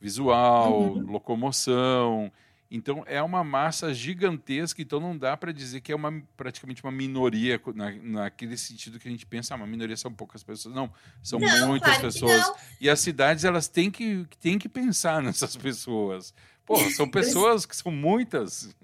visual, 0.00 0.92
uhum. 0.92 1.10
locomoção. 1.10 2.30
Então 2.70 3.02
é 3.06 3.22
uma 3.22 3.42
massa 3.42 3.94
gigantesca, 3.94 4.82
então 4.82 5.00
não 5.00 5.16
dá 5.16 5.36
para 5.36 5.52
dizer 5.52 5.80
que 5.80 5.90
é 5.90 5.96
uma 5.96 6.22
praticamente 6.36 6.82
uma 6.84 6.92
minoria 6.92 7.58
na, 7.74 7.90
naquele 7.92 8.58
sentido 8.58 8.98
que 8.98 9.08
a 9.08 9.10
gente 9.10 9.24
pensa, 9.24 9.54
ah, 9.54 9.56
uma 9.56 9.66
minoria 9.66 9.96
são 9.96 10.12
poucas 10.12 10.42
pessoas. 10.42 10.74
Não, 10.74 10.92
são 11.22 11.38
não, 11.38 11.68
muitas 11.68 11.88
claro 11.88 12.02
pessoas. 12.02 12.52
E 12.78 12.90
as 12.90 13.00
cidades 13.00 13.44
elas 13.44 13.68
têm 13.68 13.90
que, 13.90 14.26
têm 14.38 14.58
que 14.58 14.68
pensar 14.68 15.20
nessas 15.22 15.56
pessoas. 15.56 16.34
Pô, 16.66 16.76
são 16.90 17.08
pessoas 17.08 17.64
que 17.64 17.74
são 17.74 17.90
muitas. 17.90 18.76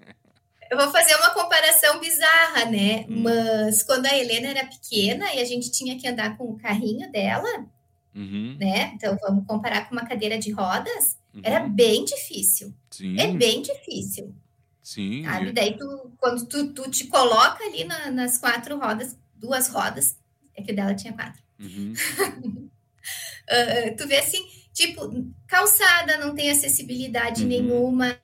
Eu 0.71 0.77
vou 0.77 0.91
fazer 0.91 1.15
uma 1.17 1.29
comparação 1.29 1.99
bizarra, 1.99 2.65
né? 2.65 3.05
Hum. 3.07 3.21
Mas 3.21 3.83
quando 3.83 4.07
a 4.07 4.17
Helena 4.17 4.47
era 4.47 4.65
pequena 4.65 5.31
e 5.35 5.39
a 5.39 5.45
gente 5.45 5.71
tinha 5.71 5.95
que 5.95 6.07
andar 6.07 6.35
com 6.37 6.45
o 6.45 6.57
carrinho 6.57 7.11
dela, 7.11 7.67
uhum. 8.15 8.57
né? 8.59 8.93
Então 8.95 9.15
vamos 9.21 9.45
comparar 9.45 9.87
com 9.87 9.93
uma 9.93 10.07
cadeira 10.07 10.39
de 10.39 10.51
rodas, 10.51 11.15
uhum. 11.35 11.41
era 11.43 11.67
bem 11.67 12.05
difícil. 12.05 12.73
Sim. 12.89 13.19
É 13.19 13.31
bem 13.31 13.61
difícil. 13.61 14.33
Sim. 14.81 15.23
Sabe? 15.23 15.51
Daí 15.51 15.77
tu, 15.77 16.11
quando 16.17 16.45
tu, 16.45 16.73
tu 16.73 16.89
te 16.89 17.07
coloca 17.07 17.63
ali 17.63 17.83
na, 17.83 18.11
nas 18.11 18.37
quatro 18.37 18.79
rodas, 18.79 19.17
duas 19.35 19.67
rodas, 19.67 20.17
é 20.55 20.61
que 20.61 20.71
o 20.71 20.75
dela 20.75 20.95
tinha 20.95 21.13
quatro. 21.13 21.43
Uhum. 21.59 21.93
uh, 21.93 23.95
tu 23.97 24.07
vê 24.07 24.17
assim, 24.17 24.43
Tipo, 24.75 25.09
calçada 25.47 26.17
não 26.17 26.35
tem 26.35 26.51
acessibilidade 26.51 27.43
uhum. 27.43 27.47
nenhuma. 27.47 28.19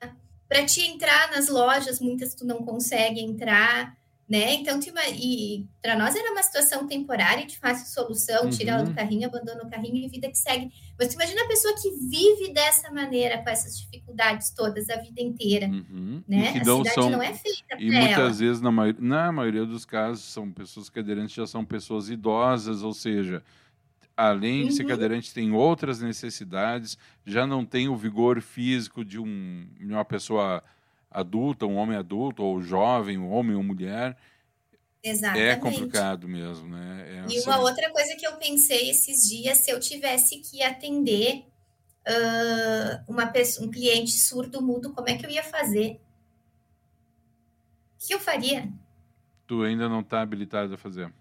Para 0.46 0.66
te 0.66 0.82
entrar 0.82 1.30
nas 1.30 1.48
lojas, 1.48 1.98
muitas 1.98 2.34
tu 2.34 2.44
não 2.44 2.58
consegue 2.58 3.20
entrar, 3.20 3.96
né? 4.32 4.54
Então, 4.54 4.80
e 5.14 5.66
para 5.82 5.94
nós 5.94 6.16
era 6.16 6.32
uma 6.32 6.42
situação 6.42 6.86
temporária 6.86 7.44
de 7.46 7.58
fácil 7.58 7.86
solução, 7.86 8.44
uhum. 8.44 8.50
tira 8.50 8.70
ela 8.70 8.82
do 8.82 8.94
carrinho, 8.94 9.28
abandona 9.28 9.62
o 9.62 9.68
carrinho 9.68 9.96
e 9.96 10.08
vida 10.08 10.26
que 10.26 10.38
segue. 10.38 10.72
Mas 10.98 11.08
tu 11.08 11.16
imagina 11.16 11.42
a 11.42 11.48
pessoa 11.48 11.74
que 11.74 11.90
vive 12.08 12.50
dessa 12.50 12.90
maneira, 12.90 13.42
com 13.42 13.50
essas 13.50 13.78
dificuldades 13.78 14.48
todas 14.48 14.88
a 14.88 14.96
vida 14.96 15.20
inteira, 15.20 15.66
uhum. 15.66 16.22
né? 16.26 16.48
a 16.48 16.52
cidade 16.64 16.94
são... 16.94 17.10
não 17.10 17.22
é 17.22 17.34
feita 17.34 17.76
E 17.78 17.90
muitas 17.90 18.18
ela. 18.18 18.32
vezes, 18.32 18.62
na, 18.62 18.72
maioria, 18.72 19.02
na 19.02 19.30
maioria 19.30 19.66
dos 19.66 19.84
casos, 19.84 20.24
são 20.24 20.50
pessoas 20.50 20.88
cadeirantes 20.88 21.34
já 21.34 21.46
são 21.46 21.62
pessoas 21.62 22.08
idosas, 22.08 22.82
ou 22.82 22.94
seja, 22.94 23.42
além 24.16 24.68
de 24.68 24.72
ser 24.72 24.84
uhum. 24.84 24.88
cadeirante, 24.88 25.34
tem 25.34 25.52
outras 25.52 26.00
necessidades, 26.00 26.96
já 27.26 27.46
não 27.46 27.66
tem 27.66 27.86
o 27.86 27.96
vigor 27.98 28.40
físico 28.40 29.04
de, 29.04 29.18
um, 29.18 29.68
de 29.78 29.92
uma 29.92 30.06
pessoa 30.06 30.64
adulta, 31.12 31.66
um 31.66 31.76
homem 31.76 31.96
adulto, 31.96 32.42
ou 32.42 32.60
jovem, 32.60 33.18
um 33.18 33.30
homem 33.30 33.56
ou 33.56 33.62
mulher. 33.62 34.16
É 35.04 35.10
Exatamente. 35.10 35.48
É 35.48 35.56
complicado 35.56 36.28
mesmo, 36.28 36.68
né? 36.68 37.24
É 37.28 37.32
e 37.32 37.40
uma 37.40 37.58
outra 37.58 37.90
coisa 37.90 38.14
que 38.16 38.26
eu 38.26 38.36
pensei 38.36 38.90
esses 38.90 39.28
dias, 39.28 39.58
se 39.58 39.70
eu 39.70 39.80
tivesse 39.80 40.38
que 40.38 40.62
atender 40.62 41.44
uh, 42.06 43.04
uma 43.12 43.26
pessoa, 43.26 43.66
um 43.66 43.70
cliente 43.70 44.12
surdo-mudo, 44.12 44.92
como 44.92 45.08
é 45.08 45.16
que 45.16 45.26
eu 45.26 45.30
ia 45.30 45.42
fazer? 45.42 46.00
O 47.96 48.06
que 48.06 48.14
eu 48.14 48.20
faria? 48.20 48.68
Tu 49.46 49.62
ainda 49.62 49.88
não 49.88 50.00
está 50.00 50.22
habilitado 50.22 50.74
a 50.74 50.78
fazer. 50.78 51.12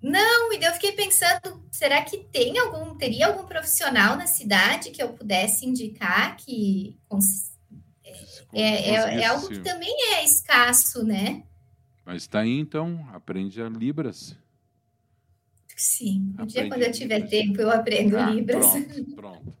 Não, 0.00 0.52
e 0.52 0.62
eu 0.62 0.72
fiquei 0.74 0.92
pensando, 0.92 1.66
será 1.72 2.02
que 2.02 2.18
tem 2.18 2.58
algum, 2.58 2.94
teria 2.94 3.26
algum 3.26 3.46
profissional 3.46 4.16
na 4.16 4.26
cidade 4.26 4.90
que 4.90 5.02
eu 5.02 5.14
pudesse 5.14 5.64
indicar 5.64 6.36
que 6.36 6.98
é, 8.52 8.90
é, 8.90 8.94
é 9.20 9.26
algo 9.26 9.48
que 9.48 9.60
também 9.60 9.94
é 10.14 10.24
escasso, 10.24 11.04
né? 11.04 11.42
Mas 12.04 12.22
está 12.22 12.40
aí, 12.40 12.58
então, 12.58 13.06
aprende 13.12 13.62
a 13.62 13.68
Libras. 13.68 14.36
Sim, 15.76 16.34
um 16.38 16.46
dia 16.46 16.68
quando 16.68 16.82
eu 16.82 16.92
tiver 16.92 17.18
Libras. 17.18 17.30
tempo 17.30 17.60
eu 17.60 17.70
aprendo 17.70 18.16
ah, 18.16 18.30
Libras. 18.30 18.66
Pronto, 18.66 19.14
pronto. 19.14 19.54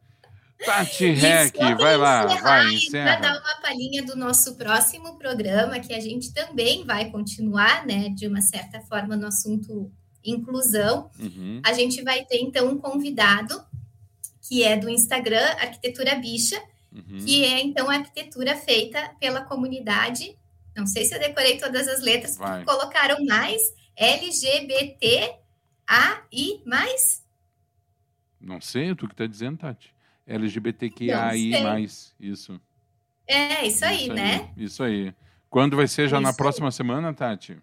Tati 0.64 1.10
Rec, 1.12 1.56
vai 1.78 1.96
lá, 1.96 2.26
vai, 2.26 2.74
encerra. 2.74 3.18
Para 3.18 3.20
dar 3.20 3.40
uma 3.40 3.60
palhinha 3.60 4.02
do 4.02 4.16
nosso 4.16 4.56
próximo 4.56 5.18
programa, 5.18 5.80
que 5.80 5.92
a 5.92 6.00
gente 6.00 6.32
também 6.32 6.84
vai 6.84 7.10
continuar, 7.10 7.86
né, 7.86 8.08
de 8.10 8.26
uma 8.26 8.40
certa 8.40 8.80
forma, 8.82 9.16
no 9.16 9.26
assunto 9.26 9.90
inclusão. 10.24 11.10
Uhum. 11.18 11.60
A 11.64 11.72
gente 11.72 12.02
vai 12.02 12.24
ter, 12.24 12.38
então, 12.38 12.70
um 12.70 12.78
convidado, 12.78 13.62
que 14.48 14.62
é 14.62 14.76
do 14.76 14.88
Instagram 14.88 15.44
Arquitetura 15.60 16.14
Bicha, 16.16 16.60
uhum. 16.94 17.18
que 17.24 17.44
é, 17.44 17.60
então, 17.60 17.90
a 17.90 17.94
arquitetura 17.94 18.56
feita 18.56 19.14
pela 19.18 19.44
comunidade. 19.44 20.38
Não 20.76 20.86
sei 20.86 21.04
se 21.04 21.14
eu 21.14 21.20
decorei 21.20 21.58
todas 21.58 21.86
as 21.88 22.00
letras, 22.00 22.36
vai. 22.36 22.64
colocaram 22.64 23.24
mais 23.24 23.62
LGBTAI+. 23.96 25.38
Não 28.40 28.60
sei, 28.60 28.94
tu 28.94 29.06
que 29.06 29.14
está 29.14 29.26
dizendo, 29.26 29.58
Tati. 29.58 29.94
LGBTQIAI+, 30.26 31.86
isso. 32.18 32.60
É, 33.26 33.66
isso 33.66 33.84
aí, 33.84 34.04
isso 34.04 34.12
né? 34.12 34.52
Aí, 34.56 34.64
isso 34.64 34.82
aí. 34.82 35.14
Quando 35.48 35.76
vai 35.76 35.86
ser? 35.86 36.08
Já 36.08 36.16
isso 36.16 36.22
na 36.22 36.32
próxima 36.32 36.68
aí. 36.68 36.72
semana, 36.72 37.14
Tati? 37.14 37.58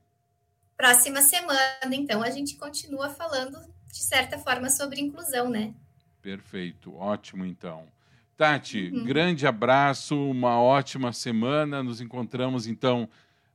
Próxima 0.78 1.22
semana, 1.22 1.94
então, 1.94 2.24
a 2.24 2.30
gente 2.30 2.56
continua 2.56 3.10
falando, 3.10 3.60
de 3.92 4.02
certa 4.02 4.40
forma, 4.40 4.70
sobre 4.70 5.00
inclusão, 5.00 5.50
né? 5.50 5.74
Perfeito, 6.22 6.96
ótimo, 6.96 7.46
então. 7.46 7.86
Tati, 8.42 8.90
uhum. 8.92 9.04
grande 9.04 9.46
abraço, 9.46 10.16
uma 10.16 10.60
ótima 10.60 11.14
semana. 11.14 11.84
Nos 11.84 12.02
encontramos, 12.02 12.66
então, 12.66 13.08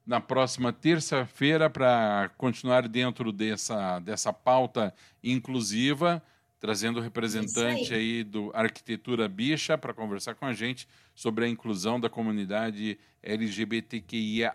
na 0.07 0.21
próxima 0.21 0.73
terça-feira 0.73 1.69
para 1.69 2.31
continuar 2.39 2.87
dentro 2.87 3.33
dessa, 3.33 3.99
dessa 3.99 4.33
pauta 4.33 4.95
inclusiva 5.25 6.23
trazendo 6.61 7.01
o 7.01 7.03
representante 7.03 7.93
aí. 7.93 8.19
aí. 8.19 8.25
do 8.25 8.53
Arquitetura 8.55 9.29
Bicha 9.29 9.77
para 9.77 9.93
conversar 9.93 10.37
com 10.37 10.47
a 10.47 10.53
gente 10.53 10.87
sobre 11.17 11.45
a 11.45 11.49
inclusão 11.49 11.99
da 11.99 12.09
comunidade 12.09 12.97
LGBTQIA+, 13.25 14.55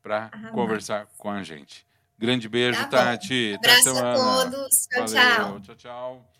para 0.00 0.30
conversar 0.52 1.08
com 1.18 1.28
a 1.28 1.42
gente. 1.42 1.84
Grande 2.16 2.48
beijo, 2.48 2.78
tá 2.84 3.16
Tati. 3.16 3.56
Abraço 3.58 3.98
a 3.98 4.14
todos. 4.14 4.86
Tchau, 4.86 5.08
Valeu. 5.08 5.10
tchau. 5.10 5.60
Tchau, 5.60 5.74
tchau. 5.74 6.35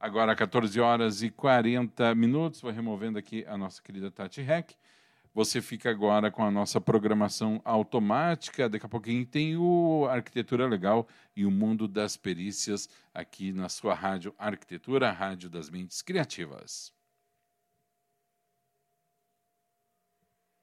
Agora, 0.00 0.34
14 0.34 0.80
horas 0.80 1.22
e 1.22 1.28
40 1.28 2.14
minutos. 2.14 2.62
Vou 2.62 2.72
removendo 2.72 3.18
aqui 3.18 3.44
a 3.46 3.58
nossa 3.58 3.82
querida 3.82 4.10
Tati 4.10 4.40
Rec. 4.40 4.70
Você 5.34 5.60
fica 5.60 5.90
agora 5.90 6.30
com 6.30 6.42
a 6.42 6.50
nossa 6.50 6.80
programação 6.80 7.60
automática. 7.66 8.66
Daqui 8.66 8.86
a 8.86 8.88
pouquinho 8.88 9.26
tem 9.26 9.58
o 9.58 10.06
Arquitetura 10.10 10.66
Legal 10.66 11.06
e 11.36 11.44
o 11.44 11.50
Mundo 11.50 11.86
das 11.86 12.16
Perícias 12.16 12.88
aqui 13.12 13.52
na 13.52 13.68
sua 13.68 13.92
rádio 13.92 14.34
Arquitetura, 14.38 15.12
Rádio 15.12 15.50
das 15.50 15.68
Mentes 15.68 16.00
Criativas. 16.00 16.98